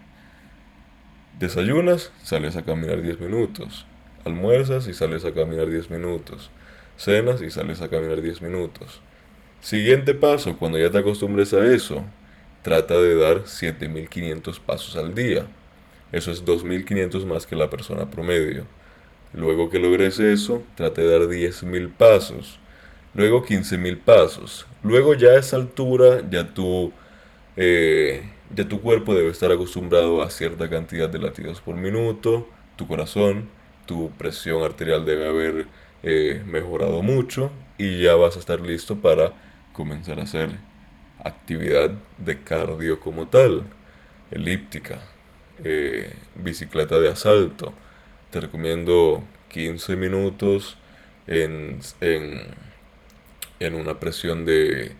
Desayunas, 1.39 2.11
sales 2.21 2.57
a 2.57 2.63
caminar 2.63 3.01
10 3.01 3.21
minutos. 3.21 3.85
Almuerzas 4.25 4.87
y 4.87 4.93
sales 4.93 5.23
a 5.23 5.33
caminar 5.33 5.69
10 5.69 5.89
minutos. 5.89 6.51
Cenas 6.99 7.41
y 7.41 7.49
sales 7.49 7.81
a 7.81 7.87
caminar 7.87 8.21
10 8.21 8.41
minutos. 8.41 8.99
Siguiente 9.61 10.13
paso, 10.13 10.57
cuando 10.57 10.77
ya 10.77 10.91
te 10.91 10.97
acostumbres 10.97 11.53
a 11.53 11.65
eso, 11.65 12.03
trata 12.61 12.99
de 12.99 13.15
dar 13.15 13.47
7500 13.47 14.59
pasos 14.59 14.97
al 14.97 15.15
día. 15.15 15.47
Eso 16.11 16.29
es 16.29 16.43
2500 16.43 17.25
más 17.25 17.47
que 17.47 17.55
la 17.55 17.69
persona 17.69 18.11
promedio. 18.11 18.65
Luego 19.33 19.69
que 19.69 19.79
logres 19.79 20.19
eso, 20.19 20.61
trata 20.75 21.01
de 21.01 21.09
dar 21.09 21.21
10.000 21.21 21.89
pasos. 21.89 22.59
Luego 23.13 23.45
15.000 23.45 23.97
pasos. 24.01 24.67
Luego 24.83 25.13
ya 25.13 25.29
a 25.29 25.39
esa 25.39 25.55
altura, 25.55 26.21
ya 26.29 26.53
tu, 26.53 26.91
eh, 27.55 28.23
ya 28.53 28.67
tu 28.67 28.81
cuerpo 28.81 29.15
debe 29.15 29.29
estar 29.29 29.53
acostumbrado 29.53 30.21
a 30.21 30.29
cierta 30.29 30.69
cantidad 30.69 31.07
de 31.07 31.19
latidos 31.19 31.61
por 31.61 31.75
minuto. 31.75 32.49
Tu 32.75 32.85
corazón, 32.87 33.47
tu 33.85 34.11
presión 34.17 34.63
arterial 34.63 35.05
debe 35.05 35.29
haber 35.29 35.67
mejorado 36.03 37.01
mucho. 37.01 37.51
Y 37.77 38.01
ya 38.03 38.15
vas 38.15 38.35
a 38.35 38.39
estar 38.39 38.59
listo 38.59 38.97
para 38.97 39.33
comenzar 39.73 40.19
a 40.19 40.23
hacer 40.23 40.49
actividad 41.23 41.91
de 42.17 42.43
cardio 42.43 42.99
como 42.99 43.27
tal. 43.27 43.63
Elíptica, 44.31 45.01
eh, 45.63 46.13
bicicleta 46.35 46.99
de 46.99 47.09
asalto. 47.09 47.73
Te 48.31 48.41
recomiendo 48.41 49.23
15 49.49 49.95
minutos 49.95 50.77
en, 51.27 51.79
en, 51.99 53.75
una 53.75 53.99
presión 53.99 54.45
de 54.45 54.95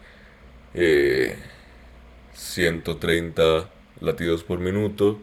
130 2.34 3.44
eh, 3.44 3.64
latidos 4.02 4.44
por 4.44 4.60
minuto 4.60 5.20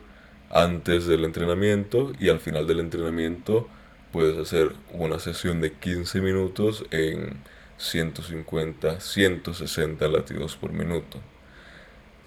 antes 0.50 1.06
del 1.06 1.24
entrenamiento 1.24 2.12
y 2.18 2.28
al 2.28 2.40
final 2.40 2.66
del 2.66 2.80
entrenamiento 2.80 3.68
puedes 4.16 4.38
hacer 4.38 4.72
una 4.92 5.18
sesión 5.18 5.60
de 5.60 5.72
15 5.74 6.22
minutos 6.22 6.86
en 6.90 7.36
150, 7.76 8.98
160 8.98 10.08
latidos 10.08 10.56
por 10.56 10.72
minuto. 10.72 11.20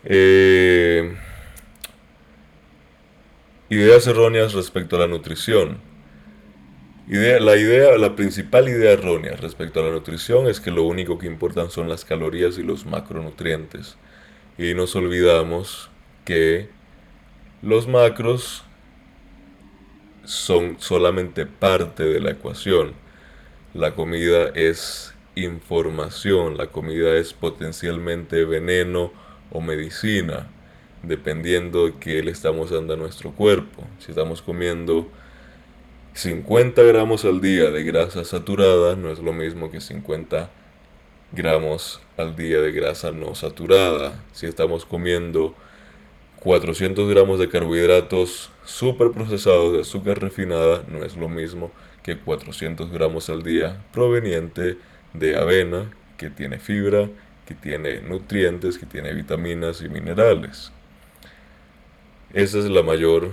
Eh, 0.04 1.16
ideas 3.72 4.06
erróneas 4.06 4.54
respecto 4.54 4.98
a 4.98 5.00
la 5.00 5.08
nutrición. 5.08 5.80
la 7.08 7.58
idea, 7.58 7.98
la 7.98 8.16
principal 8.16 8.70
idea 8.70 8.92
errónea 8.92 9.36
respecto 9.38 9.80
a 9.80 9.84
la 9.84 9.92
nutrición 9.92 10.48
es 10.48 10.60
que 10.60 10.70
lo 10.70 10.84
único 10.84 11.18
que 11.18 11.26
importan 11.26 11.72
son 11.72 11.90
las 11.90 12.06
calorías 12.06 12.60
y 12.60 12.62
los 12.62 12.86
macronutrientes. 12.86 13.98
Y 14.60 14.76
nos 14.76 14.96
olvidamos 14.96 15.90
que 16.24 16.70
los 17.64 17.88
macros 17.88 18.64
son 20.30 20.76
solamente 20.80 21.48
parte 21.48 22.04
de 22.04 22.20
la 22.20 22.30
ecuación. 22.30 22.94
La 23.74 23.96
comida 23.96 24.50
es 24.54 25.16
información, 25.34 26.56
la 26.56 26.68
comida 26.68 27.16
es 27.16 27.34
potencialmente 27.34 28.46
veneno 28.46 29.12
o 29.50 29.60
medicina, 29.60 30.48
dependiendo 31.02 31.88
de 31.88 31.96
qué 32.00 32.22
le 32.22 32.30
estamos 32.30 32.70
dando 32.70 32.94
a 32.94 32.98
nuestro 32.98 33.32
cuerpo. 33.32 33.88
Si 33.98 34.12
estamos 34.12 34.44
comiendo 34.44 35.08
50 36.14 36.84
gramos 36.84 37.26
al 37.26 37.42
día 37.42 37.72
de 37.72 37.84
grasa 37.84 38.24
saturada, 38.24 38.96
no 38.96 39.10
es 39.10 39.18
lo 39.18 39.34
mismo 39.34 39.72
que 39.72 39.82
50 39.82 40.52
gramos 41.32 42.02
al 42.18 42.36
día 42.36 42.60
de 42.60 42.72
grasa 42.72 43.10
no 43.10 43.34
saturada. 43.34 44.24
Si 44.34 44.46
estamos 44.46 44.86
comiendo 44.86 45.56
400 46.42 47.10
gramos 47.10 47.40
de 47.40 47.50
carbohidratos 47.50 48.52
super 48.70 49.12
procesados 49.12 49.74
de 49.74 49.82
azúcar 49.82 50.22
refinada, 50.22 50.84
no 50.88 51.04
es 51.04 51.18
lo 51.18 51.28
mismo 51.28 51.72
que 52.04 52.18
400 52.18 52.92
gramos 52.92 53.30
al 53.30 53.42
día 53.42 53.84
proveniente 53.92 54.78
de 55.14 55.36
avena, 55.36 55.92
que 56.18 56.30
tiene 56.30 56.60
fibra, 56.60 57.10
que 57.48 57.56
tiene 57.56 58.02
nutrientes, 58.02 58.78
que 58.78 58.86
tiene 58.86 59.14
vitaminas 59.14 59.82
y 59.82 59.90
minerales. 59.90 60.72
Esa 62.32 62.60
es 62.60 62.66
la 62.66 62.84
mayor 62.84 63.32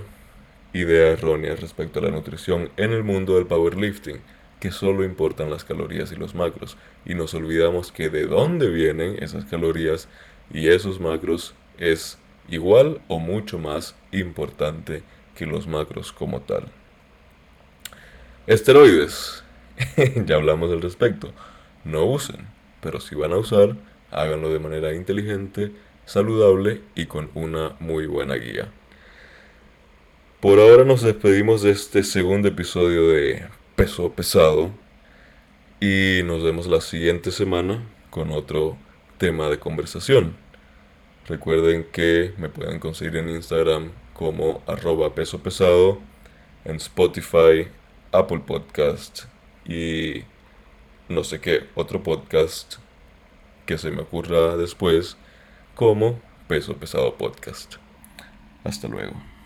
idea 0.73 1.09
errónea 1.09 1.55
respecto 1.55 1.99
a 1.99 2.03
la 2.03 2.11
nutrición 2.11 2.71
en 2.75 2.91
el 2.91 3.03
mundo 3.03 3.35
del 3.35 3.45
powerlifting, 3.45 4.19
que 4.59 4.71
solo 4.71 5.03
importan 5.03 5.51
las 5.51 5.63
calorías 5.63 6.11
y 6.11 6.15
los 6.15 6.33
macros, 6.33 6.77
y 7.05 7.13
nos 7.13 7.35
olvidamos 7.35 7.91
que 7.91 8.09
de 8.09 8.25
dónde 8.25 8.71
vienen 8.71 9.21
esas 9.21 9.45
calorías 9.45 10.09
y 10.51 10.69
esos 10.69 10.99
macros 10.99 11.53
es 11.77 12.17
igual 12.49 13.01
o 13.07 13.19
mucho 13.19 13.59
más 13.59 13.95
importante 14.11 15.03
que 15.37 15.45
los 15.45 15.67
macros 15.67 16.11
como 16.11 16.41
tal. 16.41 16.65
Esteroides. 18.47 19.43
ya 20.25 20.35
hablamos 20.35 20.71
al 20.71 20.81
respecto 20.81 21.31
no 21.87 22.05
usen, 22.05 22.47
pero 22.81 22.99
si 22.99 23.15
van 23.15 23.31
a 23.31 23.37
usar, 23.37 23.75
háganlo 24.11 24.51
de 24.51 24.59
manera 24.59 24.93
inteligente, 24.93 25.71
saludable 26.05 26.81
y 26.95 27.05
con 27.05 27.29
una 27.33 27.75
muy 27.79 28.05
buena 28.05 28.35
guía. 28.35 28.71
Por 30.39 30.59
ahora 30.59 30.83
nos 30.83 31.01
despedimos 31.01 31.63
de 31.63 31.71
este 31.71 32.03
segundo 32.03 32.47
episodio 32.47 33.07
de 33.07 33.45
Peso 33.75 34.11
Pesado 34.11 34.71
y 35.79 36.21
nos 36.25 36.43
vemos 36.43 36.67
la 36.67 36.81
siguiente 36.81 37.31
semana 37.31 37.83
con 38.09 38.31
otro 38.31 38.77
tema 39.17 39.49
de 39.49 39.59
conversación. 39.59 40.35
Recuerden 41.27 41.85
que 41.91 42.33
me 42.37 42.49
pueden 42.49 42.79
conseguir 42.79 43.17
en 43.17 43.29
Instagram 43.29 43.91
como 44.17 44.61
arroba 44.65 45.13
peso 45.13 45.39
pesado, 45.39 45.99
en 46.65 46.77
Spotify, 46.77 47.67
Apple 48.11 48.39
Podcast 48.39 49.25
y 49.65 50.23
no 51.07 51.23
sé 51.23 51.39
qué 51.39 51.69
otro 51.75 52.01
podcast 52.03 52.75
que 53.65 53.77
se 53.77 53.91
me 53.91 54.01
ocurra 54.01 54.57
después 54.57 55.17
como 55.75 56.19
Peso 56.47 56.75
Pesado 56.77 57.15
Podcast. 57.15 57.75
Hasta 58.63 58.87
luego. 58.87 59.36